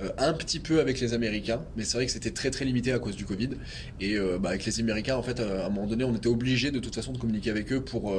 euh, 0.02 0.10
un 0.18 0.34
petit 0.34 0.60
peu 0.60 0.80
avec 0.80 1.00
les 1.00 1.14
Américains, 1.14 1.62
mais 1.76 1.84
c'est 1.84 1.98
vrai 1.98 2.06
que 2.06 2.12
c'était 2.12 2.32
très 2.32 2.52
très 2.52 2.66
limité 2.66 2.92
à 2.92 3.00
cause 3.00 3.16
du 3.16 3.26
Covid. 3.26 3.50
Et 4.00 4.16
euh, 4.16 4.38
bah, 4.40 4.50
avec 4.50 4.66
les 4.66 4.80
Américains, 4.80 5.16
en 5.18 5.24
fait, 5.24 5.40
euh, 5.40 5.64
à 5.64 5.66
un 5.66 5.70
moment 5.70 5.88
donné, 5.88 6.04
on 6.04 6.16
était 6.16 6.28
obligé 6.28 6.72
de 6.72 6.80
toute 6.80 6.96
façon 6.96 7.12
de 7.12 7.18
communiquer 7.18 7.50
avec 7.50 7.72
eux 7.72 7.82
pour, 7.84 8.14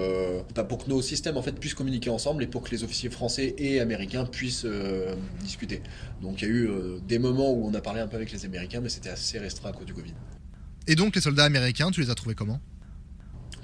bah, 0.54 0.64
pour 0.64 0.84
que 0.84 0.90
nos 0.90 1.02
systèmes 1.02 1.37
en 1.37 1.42
fait 1.42 1.52
puissent 1.58 1.75
communiquer 1.75 2.10
ensemble 2.10 2.42
et 2.42 2.46
pour 2.46 2.62
que 2.62 2.70
les 2.70 2.84
officiers 2.84 3.10
français 3.10 3.54
et 3.58 3.80
américains 3.80 4.25
puissent 4.26 4.66
discuter. 5.40 5.82
Donc 6.22 6.42
il 6.42 6.49
y 6.49 6.50
a 6.50 6.54
eu 6.54 6.70
des 7.06 7.18
moments 7.18 7.52
où 7.52 7.66
on 7.66 7.75
a 7.75 7.80
parlé 7.80 8.00
un 8.00 8.06
peu 8.08 8.16
avec 8.16 8.32
les 8.32 8.44
Américains, 8.44 8.80
mais 8.80 8.88
c'était 8.88 9.10
assez 9.10 9.38
restreint 9.38 9.70
à 9.70 9.72
cause 9.72 9.87
du 9.87 9.94
Covid. 9.94 10.14
Et 10.87 10.94
donc 10.94 11.14
les 11.14 11.20
soldats 11.20 11.44
américains, 11.44 11.90
tu 11.90 12.00
les 12.00 12.10
as 12.10 12.14
trouvés 12.14 12.34
comment? 12.34 12.60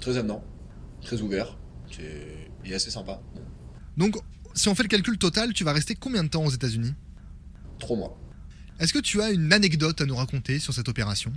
Très 0.01 0.17
avenant, 0.17 0.45
très 1.03 1.21
ouvert, 1.21 1.57
c'est- 1.91 2.49
et 2.65 2.75
assez 2.75 2.91
sympa. 2.91 3.21
Donc, 3.97 4.17
si 4.55 4.69
on 4.69 4.75
fait 4.75 4.83
le 4.83 4.89
calcul 4.89 5.17
total, 5.19 5.53
tu 5.53 5.65
vas 5.65 5.73
rester 5.73 5.95
combien 5.95 6.23
de 6.25 6.29
temps 6.29 6.45
aux 6.45 6.51
États-Unis? 6.51 6.95
Trois 7.79 7.97
mois. 7.97 8.19
Est-ce 8.79 8.93
que 8.93 8.99
tu 8.99 9.23
as 9.23 9.31
une 9.31 9.53
anecdote 9.53 10.01
à 10.01 10.07
nous 10.07 10.17
raconter 10.17 10.59
sur 10.59 10.75
cette 10.75 10.89
opération? 10.89 11.33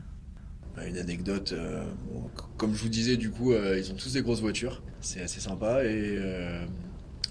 Bah, 0.76 0.86
Une 0.88 0.98
anecdote, 0.98 1.54
euh, 1.54 1.84
bon, 2.12 2.30
comme 2.58 2.76
je 2.76 2.82
vous 2.82 2.90
disais, 2.90 3.18
du 3.18 3.32
coup, 3.32 3.54
euh, 3.54 3.80
ils 3.80 3.92
ont 3.92 3.96
tous 3.96 4.14
des 4.14 4.22
grosses 4.22 4.42
voitures, 4.42 4.82
c'est 5.02 5.22
assez 5.22 5.40
sympa. 5.40 5.84
Et 5.84 6.16
euh, 6.18 6.66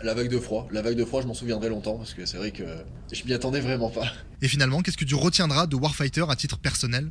la 0.03 0.15
vague 0.15 0.31
de 0.31 0.39
froid, 0.39 0.67
la 0.71 0.83
vague 0.83 0.97
de 0.97 1.05
froid, 1.05 1.21
je 1.23 1.27
m'en 1.27 1.35
souviendrai 1.35 1.69
longtemps 1.69 1.97
parce 1.97 2.15
que 2.15 2.25
c'est 2.25 2.37
vrai 2.39 2.53
que 2.53 2.65
je 3.13 3.25
m'y 3.25 3.33
attendais 3.33 3.61
vraiment 3.61 3.91
pas. 3.91 4.11
Et 4.43 4.49
finalement, 4.49 4.81
qu'est-ce 4.81 4.97
que 4.97 5.05
tu 5.05 5.15
retiendras 5.15 5.67
de 5.67 5.77
Warfighter 5.77 6.25
à 6.29 6.37
titre 6.37 6.59
personnel? 6.59 7.11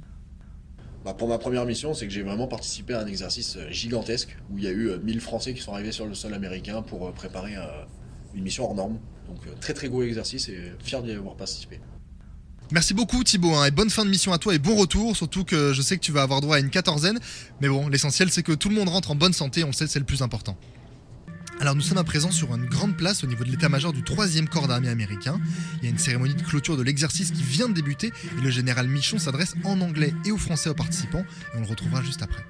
Bah, 1.05 1.13
pour 1.13 1.27
ma 1.27 1.37
première 1.37 1.65
mission, 1.65 1.93
c'est 1.93 2.07
que 2.07 2.13
j'ai 2.13 2.23
vraiment 2.23 2.47
participé 2.47 2.93
à 2.93 2.99
un 3.01 3.05
exercice 3.05 3.57
gigantesque 3.69 4.35
où 4.51 4.57
il 4.57 4.63
y 4.63 4.67
a 4.67 4.71
eu 4.71 4.89
euh, 4.89 4.99
1000 4.99 5.21
Français 5.21 5.53
qui 5.53 5.61
sont 5.61 5.73
arrivés 5.73 5.91
sur 5.91 6.05
le 6.05 6.13
sol 6.13 6.33
américain 6.33 6.81
pour 6.81 7.13
préparer 7.13 7.55
euh, 7.55 7.61
une 8.37 8.43
mission 8.43 8.63
hors 8.65 8.75
norme. 8.75 8.97
Donc 9.27 9.39
euh, 9.47 9.51
très 9.59 9.73
très 9.73 9.89
gros 9.89 10.03
exercice 10.03 10.47
et 10.47 10.71
fier 10.79 11.03
d'y 11.03 11.11
avoir 11.11 11.35
participé. 11.35 11.79
Merci 12.71 12.93
beaucoup 12.93 13.23
Thibaut, 13.23 13.53
hein, 13.55 13.65
et 13.65 13.71
bonne 13.71 13.89
fin 13.89 14.03
de 14.03 14.09
mission 14.09 14.33
à 14.33 14.37
toi 14.37 14.53
et 14.53 14.59
bon 14.59 14.75
retour, 14.75 15.15
surtout 15.15 15.45
que 15.45 15.71
je 15.71 15.81
sais 15.81 15.95
que 15.95 16.01
tu 16.01 16.11
vas 16.11 16.21
avoir 16.21 16.41
droit 16.41 16.57
à 16.57 16.59
une 16.59 16.69
quatorzaine, 16.69 17.17
mais 17.61 17.69
bon, 17.69 17.87
l'essentiel 17.87 18.29
c'est 18.29 18.43
que 18.43 18.51
tout 18.51 18.67
le 18.67 18.75
monde 18.75 18.89
rentre 18.89 19.11
en 19.11 19.15
bonne 19.15 19.31
santé, 19.31 19.63
on 19.63 19.67
le 19.67 19.73
sait, 19.73 19.87
c'est 19.87 19.99
le 19.99 20.05
plus 20.05 20.21
important. 20.21 20.57
Alors 21.61 21.75
nous 21.75 21.81
sommes 21.81 21.97
à 21.97 22.03
présent 22.03 22.29
sur 22.29 22.53
une 22.53 22.65
grande 22.65 22.97
place 22.97 23.23
au 23.23 23.27
niveau 23.27 23.45
de 23.45 23.49
l'état-major 23.49 23.93
du 23.93 24.01
3e 24.03 24.47
corps 24.47 24.67
d'armée 24.67 24.89
américain. 24.89 25.39
Il 25.77 25.85
y 25.85 25.87
a 25.87 25.91
une 25.91 25.97
cérémonie 25.97 26.35
de 26.35 26.41
clôture 26.41 26.75
de 26.77 26.83
l'exercice 26.83 27.31
qui 27.31 27.41
vient 27.41 27.69
de 27.69 27.73
débuter 27.73 28.11
et 28.37 28.41
le 28.41 28.49
général 28.51 28.87
Michon 28.89 29.17
s'adresse 29.17 29.55
en 29.63 29.79
anglais 29.79 30.13
et 30.25 30.31
aux 30.31 30.37
français 30.37 30.69
aux 30.69 30.75
participants 30.75 31.23
et 31.53 31.57
on 31.57 31.61
le 31.61 31.67
retrouvera 31.67 32.03
juste 32.03 32.21
après. 32.21 32.45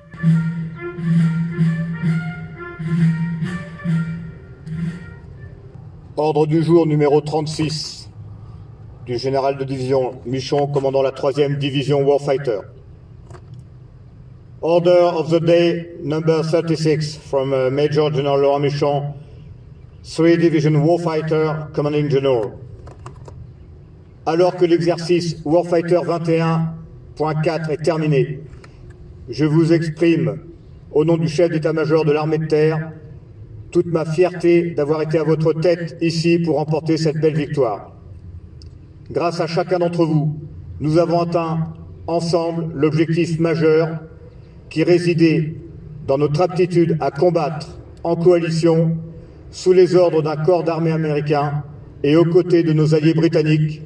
Ordre 6.19 6.47
du 6.47 6.63
jour 6.63 6.87
numéro 6.87 7.21
36 7.21 8.09
du 9.05 9.19
général 9.19 9.55
de 9.55 9.63
division 9.63 10.13
Michon, 10.25 10.65
commandant 10.65 11.03
la 11.03 11.11
3e 11.11 11.59
division 11.59 12.01
Warfighter. 12.01 12.61
Order 14.63 15.11
of 15.15 15.29
the 15.29 15.39
day 15.39 15.91
number 16.01 16.41
36 16.41 17.17
from 17.17 17.53
uh, 17.53 17.69
Major 17.69 18.11
General 18.11 18.39
Laurent 18.39 18.59
Michon, 18.59 19.13
3 20.01 20.37
Division 20.37 20.71
Warfighter 20.83 21.67
Commanding 21.75 22.09
General. 22.09 22.53
Alors 24.25 24.55
que 24.55 24.65
l'exercice 24.65 25.39
Warfighter 25.45 25.99
21.4 25.99 27.69
est 27.69 27.83
terminé, 27.83 28.39
je 29.29 29.45
vous 29.45 29.71
exprime, 29.71 30.39
au 30.91 31.05
nom 31.05 31.17
du 31.17 31.27
chef 31.27 31.51
d'état-major 31.51 32.05
de 32.05 32.11
l'armée 32.11 32.39
de 32.39 32.47
terre, 32.47 32.91
toute 33.77 33.93
ma 33.93 34.05
fierté 34.05 34.71
d'avoir 34.71 35.03
été 35.03 35.19
à 35.19 35.23
votre 35.23 35.53
tête 35.53 35.97
ici 36.01 36.39
pour 36.39 36.55
remporter 36.55 36.97
cette 36.97 37.17
belle 37.17 37.37
victoire. 37.37 37.91
Grâce 39.11 39.39
à 39.39 39.45
chacun 39.45 39.77
d'entre 39.77 40.03
vous, 40.03 40.35
nous 40.79 40.97
avons 40.97 41.21
atteint 41.21 41.75
ensemble 42.07 42.73
l'objectif 42.73 43.37
majeur 43.37 43.99
qui 44.71 44.83
résidait 44.83 45.57
dans 46.07 46.17
notre 46.17 46.41
aptitude 46.41 46.97
à 47.01 47.11
combattre 47.11 47.77
en 48.03 48.15
coalition 48.15 48.97
sous 49.51 49.73
les 49.73 49.95
ordres 49.95 50.23
d'un 50.23 50.37
corps 50.37 50.63
d'armée 50.63 50.91
américain 50.91 51.63
et 52.03 52.15
aux 52.15 52.25
côtés 52.25 52.63
de 52.63 52.73
nos 52.73 52.95
alliés 52.95 53.13
britanniques 53.13 53.83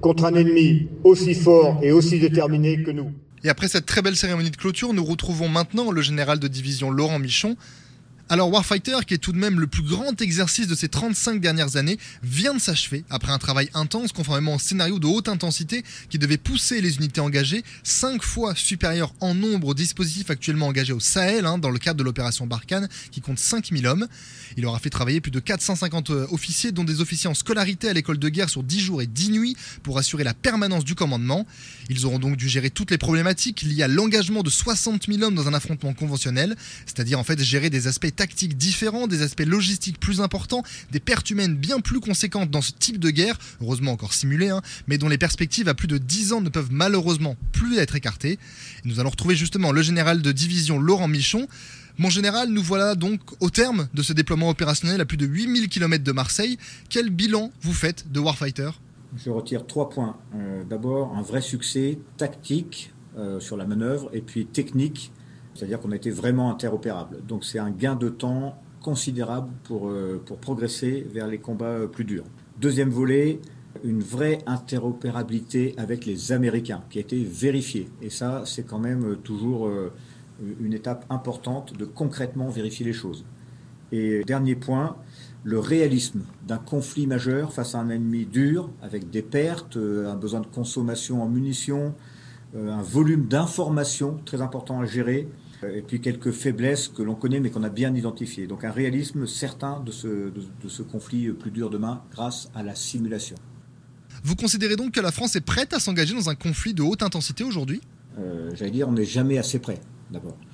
contre 0.00 0.24
un 0.24 0.34
ennemi 0.34 0.88
aussi 1.04 1.34
fort 1.34 1.78
et 1.84 1.92
aussi 1.92 2.18
déterminé 2.18 2.82
que 2.82 2.90
nous. 2.90 3.12
Et 3.44 3.48
après 3.48 3.68
cette 3.68 3.86
très 3.86 4.02
belle 4.02 4.16
cérémonie 4.16 4.50
de 4.50 4.56
clôture, 4.56 4.92
nous 4.92 5.04
retrouvons 5.04 5.48
maintenant 5.48 5.92
le 5.92 6.02
général 6.02 6.40
de 6.40 6.48
division 6.48 6.90
Laurent 6.90 7.20
Michon. 7.20 7.56
Alors 8.32 8.48
Warfighter, 8.52 8.98
qui 9.08 9.14
est 9.14 9.18
tout 9.18 9.32
de 9.32 9.38
même 9.38 9.58
le 9.58 9.66
plus 9.66 9.82
grand 9.82 10.22
exercice 10.22 10.68
de 10.68 10.76
ces 10.76 10.88
35 10.88 11.40
dernières 11.40 11.74
années, 11.74 11.98
vient 12.22 12.54
de 12.54 12.60
s'achever 12.60 13.04
après 13.10 13.32
un 13.32 13.38
travail 13.38 13.68
intense 13.74 14.12
conformément 14.12 14.54
au 14.54 14.58
scénario 14.60 15.00
de 15.00 15.08
haute 15.08 15.28
intensité 15.28 15.84
qui 16.10 16.20
devait 16.20 16.36
pousser 16.36 16.80
les 16.80 16.98
unités 16.98 17.20
engagées 17.20 17.64
5 17.82 18.22
fois 18.22 18.54
supérieur 18.54 19.12
en 19.18 19.34
nombre 19.34 19.66
aux 19.66 19.74
dispositifs 19.74 20.30
actuellement 20.30 20.68
engagés 20.68 20.92
au 20.92 21.00
Sahel 21.00 21.44
hein, 21.44 21.58
dans 21.58 21.70
le 21.70 21.80
cadre 21.80 21.98
de 21.98 22.04
l'opération 22.04 22.46
Barkhane 22.46 22.88
qui 23.10 23.20
compte 23.20 23.40
5000 23.40 23.84
hommes. 23.88 24.06
Il 24.56 24.66
aura 24.66 24.78
fait 24.78 24.90
travailler 24.90 25.20
plus 25.20 25.30
de 25.30 25.40
450 25.40 26.10
officiers 26.30 26.72
dont 26.72 26.84
des 26.84 27.00
officiers 27.00 27.28
en 27.28 27.34
scolarité 27.34 27.88
à 27.88 27.92
l'école 27.92 28.18
de 28.18 28.28
guerre 28.28 28.50
sur 28.50 28.62
10 28.62 28.80
jours 28.80 29.02
et 29.02 29.06
10 29.06 29.30
nuits 29.30 29.56
pour 29.82 29.98
assurer 29.98 30.24
la 30.24 30.34
permanence 30.34 30.84
du 30.84 30.94
commandement. 30.94 31.46
Ils 31.88 32.06
auront 32.06 32.18
donc 32.18 32.36
dû 32.36 32.48
gérer 32.48 32.70
toutes 32.70 32.90
les 32.90 32.98
problématiques 32.98 33.62
liées 33.62 33.82
à 33.82 33.88
l'engagement 33.88 34.42
de 34.42 34.50
60 34.50 35.06
000 35.06 35.22
hommes 35.22 35.34
dans 35.34 35.48
un 35.48 35.54
affrontement 35.54 35.92
conventionnel, 35.92 36.56
c'est-à-dire 36.86 37.18
en 37.18 37.24
fait 37.24 37.40
gérer 37.42 37.70
des 37.70 37.86
aspects 37.86 38.14
tactiques 38.14 38.56
différents, 38.56 39.06
des 39.06 39.22
aspects 39.22 39.46
logistiques 39.46 39.98
plus 39.98 40.20
importants, 40.20 40.62
des 40.90 41.00
pertes 41.00 41.30
humaines 41.30 41.56
bien 41.56 41.80
plus 41.80 42.00
conséquentes 42.00 42.50
dans 42.50 42.62
ce 42.62 42.72
type 42.72 42.98
de 42.98 43.10
guerre, 43.10 43.38
heureusement 43.60 43.92
encore 43.92 44.14
simulées, 44.14 44.50
hein, 44.50 44.62
mais 44.86 44.98
dont 44.98 45.08
les 45.08 45.18
perspectives 45.18 45.68
à 45.68 45.74
plus 45.74 45.88
de 45.88 45.98
10 45.98 46.32
ans 46.32 46.40
ne 46.40 46.48
peuvent 46.48 46.70
malheureusement 46.70 47.36
plus 47.52 47.78
être 47.78 47.96
écartées. 47.96 48.32
Et 48.32 48.88
nous 48.88 49.00
allons 49.00 49.10
retrouver 49.10 49.36
justement 49.36 49.72
le 49.72 49.82
général 49.82 50.22
de 50.22 50.32
division 50.32 50.78
Laurent 50.78 51.08
Michon. 51.08 51.48
Mon 52.00 52.08
général, 52.08 52.48
nous 52.48 52.62
voilà 52.62 52.94
donc 52.94 53.20
au 53.40 53.50
terme 53.50 53.86
de 53.92 54.00
ce 54.00 54.14
déploiement 54.14 54.48
opérationnel 54.48 55.02
à 55.02 55.04
plus 55.04 55.18
de 55.18 55.26
8000 55.26 55.68
km 55.68 56.02
de 56.02 56.12
Marseille. 56.12 56.56
Quel 56.88 57.10
bilan 57.10 57.50
vous 57.60 57.74
faites 57.74 58.10
de 58.10 58.18
Warfighter? 58.18 58.70
Je 59.22 59.28
retire 59.28 59.66
trois 59.66 59.90
points. 59.90 60.16
Euh, 60.34 60.64
D'abord, 60.64 61.14
un 61.14 61.20
vrai 61.20 61.42
succès 61.42 61.98
tactique 62.16 62.94
euh, 63.18 63.38
sur 63.38 63.58
la 63.58 63.66
manœuvre 63.66 64.08
et 64.14 64.22
puis 64.22 64.46
technique, 64.46 65.12
c'est-à-dire 65.54 65.78
qu'on 65.78 65.92
a 65.92 65.96
été 65.96 66.10
vraiment 66.10 66.50
interopérable. 66.50 67.18
Donc 67.28 67.44
c'est 67.44 67.58
un 67.58 67.70
gain 67.70 67.96
de 67.96 68.08
temps 68.08 68.58
considérable 68.80 69.50
pour, 69.64 69.90
euh, 69.90 70.22
pour 70.24 70.38
progresser 70.38 71.06
vers 71.12 71.26
les 71.26 71.36
combats 71.36 71.80
plus 71.86 72.04
durs. 72.04 72.24
Deuxième 72.58 72.88
volet, 72.88 73.40
une 73.84 74.00
vraie 74.00 74.38
interopérabilité 74.46 75.74
avec 75.76 76.06
les 76.06 76.32
Américains 76.32 76.80
qui 76.88 76.96
a 76.96 77.02
été 77.02 77.22
vérifiée. 77.22 77.90
Et 78.00 78.08
ça, 78.08 78.44
c'est 78.46 78.62
quand 78.62 78.78
même 78.78 79.16
toujours 79.22 79.70
une 80.60 80.72
étape 80.72 81.04
importante 81.10 81.76
de 81.76 81.84
concrètement 81.84 82.48
vérifier 82.48 82.84
les 82.86 82.92
choses. 82.92 83.24
Et 83.92 84.22
dernier 84.24 84.54
point, 84.54 84.96
le 85.42 85.58
réalisme 85.58 86.22
d'un 86.46 86.58
conflit 86.58 87.06
majeur 87.06 87.52
face 87.52 87.74
à 87.74 87.78
un 87.78 87.88
ennemi 87.90 88.26
dur, 88.26 88.70
avec 88.82 89.10
des 89.10 89.22
pertes, 89.22 89.76
euh, 89.76 90.10
un 90.10 90.16
besoin 90.16 90.40
de 90.40 90.46
consommation 90.46 91.22
en 91.22 91.28
munitions, 91.28 91.94
euh, 92.54 92.70
un 92.70 92.82
volume 92.82 93.26
d'informations 93.26 94.20
très 94.24 94.42
important 94.42 94.80
à 94.80 94.86
gérer, 94.86 95.28
et 95.62 95.82
puis 95.82 96.00
quelques 96.00 96.30
faiblesses 96.30 96.88
que 96.88 97.02
l'on 97.02 97.14
connaît 97.14 97.40
mais 97.40 97.50
qu'on 97.50 97.64
a 97.64 97.68
bien 97.68 97.94
identifiées. 97.94 98.46
Donc 98.46 98.64
un 98.64 98.70
réalisme 98.70 99.26
certain 99.26 99.80
de 99.80 99.90
ce, 99.90 100.08
de 100.30 100.68
ce 100.68 100.82
conflit 100.82 101.30
plus 101.32 101.50
dur 101.50 101.68
demain 101.68 102.02
grâce 102.12 102.50
à 102.54 102.62
la 102.62 102.74
simulation. 102.74 103.36
Vous 104.22 104.36
considérez 104.36 104.76
donc 104.76 104.92
que 104.92 105.00
la 105.00 105.12
France 105.12 105.36
est 105.36 105.40
prête 105.40 105.72
à 105.72 105.80
s'engager 105.80 106.14
dans 106.14 106.28
un 106.28 106.34
conflit 106.34 106.74
de 106.74 106.82
haute 106.82 107.02
intensité 107.02 107.44
aujourd'hui? 107.44 107.80
Euh, 108.18 108.50
J'allais 108.54 108.70
dire, 108.70 108.88
on 108.88 108.92
n'est 108.92 109.04
jamais 109.04 109.38
assez 109.38 109.58
prêt, 109.58 109.80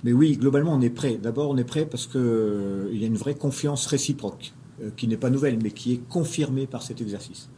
Mais 0.05 0.13
oui, 0.13 0.37
globalement, 0.37 0.75
on 0.75 0.81
est 0.81 0.91
prêt. 0.91 1.19
D'abord, 1.23 1.51
on 1.51 1.57
est 1.57 1.65
prêt 1.65 1.87
parce 1.87 2.07
qu'il 2.07 2.21
euh, 2.21 2.93
y 2.93 3.05
a 3.05 3.07
une 3.07 3.17
vraie 3.17 3.35
confiance 3.35 3.87
réciproque, 3.87 4.53
euh, 4.83 4.91
qui 4.97 5.09
n'est 5.09 5.17
pas 5.17 5.31
nouvelle, 5.31 5.59
mais 5.63 5.71
qui 5.71 5.95
est 5.95 6.09
confirmée 6.09 6.67
par 6.67 6.83
cet 6.83 7.01
exercice. 7.01 7.49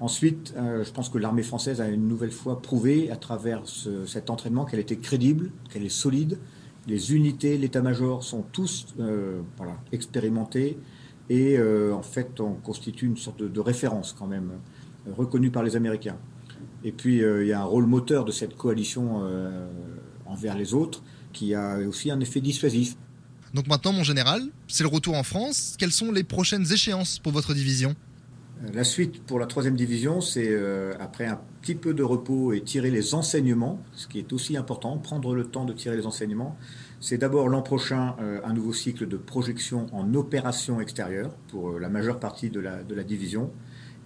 Ensuite, 0.00 0.54
je 0.56 0.88
pense 0.92 1.08
que 1.08 1.18
l'armée 1.18 1.42
française 1.42 1.80
a 1.80 1.88
une 1.88 2.06
nouvelle 2.06 2.30
fois 2.30 2.62
prouvé, 2.62 3.10
à 3.10 3.16
travers 3.16 3.64
cet 4.06 4.30
entraînement, 4.30 4.64
qu'elle 4.64 4.78
était 4.78 4.98
crédible, 4.98 5.50
qu'elle 5.70 5.82
est 5.82 5.88
solide. 5.88 6.38
Les 6.86 7.16
unités, 7.16 7.58
l'état-major 7.58 8.22
sont 8.22 8.44
tous 8.52 8.94
expérimentés 9.90 10.78
et 11.28 11.60
en 11.60 12.02
fait, 12.02 12.38
on 12.38 12.52
constitue 12.52 13.06
une 13.06 13.16
sorte 13.16 13.42
de 13.42 13.60
référence 13.60 14.14
quand 14.16 14.28
même 14.28 14.52
reconnu 15.16 15.50
par 15.50 15.64
les 15.64 15.74
Américains. 15.74 16.16
Et 16.84 16.92
puis, 16.92 17.22
euh, 17.22 17.44
il 17.44 17.48
y 17.48 17.52
a 17.52 17.60
un 17.60 17.64
rôle 17.64 17.86
moteur 17.86 18.24
de 18.24 18.32
cette 18.32 18.56
coalition 18.56 19.20
euh, 19.22 19.68
envers 20.26 20.56
les 20.56 20.74
autres 20.74 21.02
qui 21.32 21.54
a 21.54 21.78
aussi 21.78 22.10
un 22.10 22.20
effet 22.20 22.40
dissuasif. 22.40 22.96
Donc 23.54 23.66
maintenant, 23.66 23.92
mon 23.92 24.02
général, 24.02 24.42
c'est 24.66 24.82
le 24.82 24.88
retour 24.88 25.14
en 25.14 25.22
France. 25.22 25.76
Quelles 25.78 25.92
sont 25.92 26.12
les 26.12 26.24
prochaines 26.24 26.70
échéances 26.70 27.18
pour 27.18 27.32
votre 27.32 27.54
division? 27.54 27.94
Euh, 28.64 28.68
La 28.74 28.84
suite 28.84 29.22
pour 29.22 29.38
la 29.38 29.46
troisième 29.46 29.76
division, 29.76 30.20
c'est 30.20 30.54
après 31.00 31.26
un 31.26 31.40
petit 31.62 31.74
peu 31.74 31.94
de 31.94 32.02
repos 32.02 32.52
et 32.52 32.60
tirer 32.60 32.90
les 32.90 33.14
enseignements, 33.14 33.80
ce 33.92 34.06
qui 34.06 34.18
est 34.18 34.32
aussi 34.32 34.56
important, 34.56 34.98
prendre 34.98 35.34
le 35.34 35.44
temps 35.44 35.64
de 35.64 35.72
tirer 35.72 35.96
les 35.96 36.06
enseignements. 36.06 36.56
C'est 37.00 37.18
d'abord 37.18 37.48
l'an 37.48 37.62
prochain 37.62 38.16
un 38.44 38.52
nouveau 38.52 38.72
cycle 38.72 39.06
de 39.06 39.16
projection 39.16 39.86
en 39.92 40.12
opération 40.14 40.80
extérieure 40.80 41.30
pour 41.48 41.78
la 41.78 41.88
majeure 41.88 42.18
partie 42.18 42.50
de 42.50 42.60
la, 42.60 42.82
de 42.82 42.94
la 42.94 43.04
division. 43.04 43.50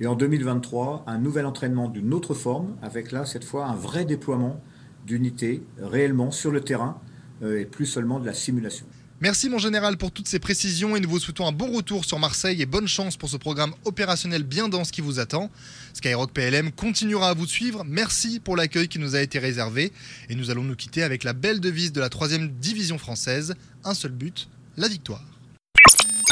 Et 0.01 0.07
en 0.07 0.17
2023, 0.17 1.05
un 1.07 1.19
nouvel 1.19 1.47
entraînement 1.47 1.89
d'une 1.89 2.13
autre 2.13 2.35
forme, 2.35 2.77
avec 2.83 3.13
là, 3.13 3.25
cette 3.25 3.45
fois, 3.45 3.67
un 3.67 3.77
vrai 3.77 4.05
déploiement 4.05 4.61
d'unités 5.07 5.63
réellement 5.79 6.31
sur 6.31 6.51
le 6.51 6.61
terrain 6.61 6.99
euh, 6.99 7.12
et 7.43 7.65
plus 7.65 7.87
seulement 7.87 8.21
de 8.21 8.27
la 8.27 8.35
simulation. 8.35 8.87
Merci 9.23 9.49
mon 9.49 9.59
général 9.59 9.99
pour 9.99 10.11
toutes 10.11 10.27
ces 10.27 10.41
précisions 10.41 10.97
et 10.97 11.01
nous 11.01 11.09
vous 11.09 11.21
souhaitons 11.21 11.47
un 11.47 11.53
bon 11.53 11.71
retour 11.71 12.05
sur 12.05 12.19
Marseille 12.19 12.61
et 12.61 12.67
bonne 12.67 12.89
chance 12.89 13.17
pour 13.17 13.29
ce 13.29 13.37
programme 13.37 13.73
opérationnel 13.85 14.43
bien 14.43 14.69
dense 14.69 14.91
qui 14.91 15.01
vous 15.01 15.21
attend. 15.21 15.49
Skyrock 15.95 16.33
PLM 16.33 16.73
continuera 16.73 17.29
à 17.29 17.35
vous 17.35 17.47
suivre. 17.47 17.85
Merci 17.87 18.41
pour 18.41 18.57
l'accueil 18.57 18.89
qui 18.89 18.99
nous 18.99 19.15
a 19.15 19.21
été 19.21 19.39
réservé 19.39 19.93
et 20.29 20.35
nous 20.35 20.51
allons 20.51 20.65
nous 20.65 20.75
quitter 20.75 21.05
avec 21.05 21.23
la 21.23 21.35
belle 21.35 21.61
devise 21.61 21.93
de 21.93 22.01
la 22.01 22.09
3 22.09 22.31
division 22.61 22.99
française. 22.99 23.55
Un 23.85 23.95
seul 23.95 24.11
but, 24.11 24.49
la 24.77 24.89
victoire. 24.89 25.23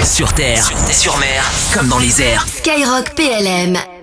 Sur 0.04 0.34
terre, 0.34 0.66
sur 0.92 1.16
mer, 1.18 1.48
comme 1.72 1.88
dans 1.88 2.00
les 2.00 2.20
airs. 2.20 2.44
Skyrock 2.48 3.14
PLM. 3.14 3.99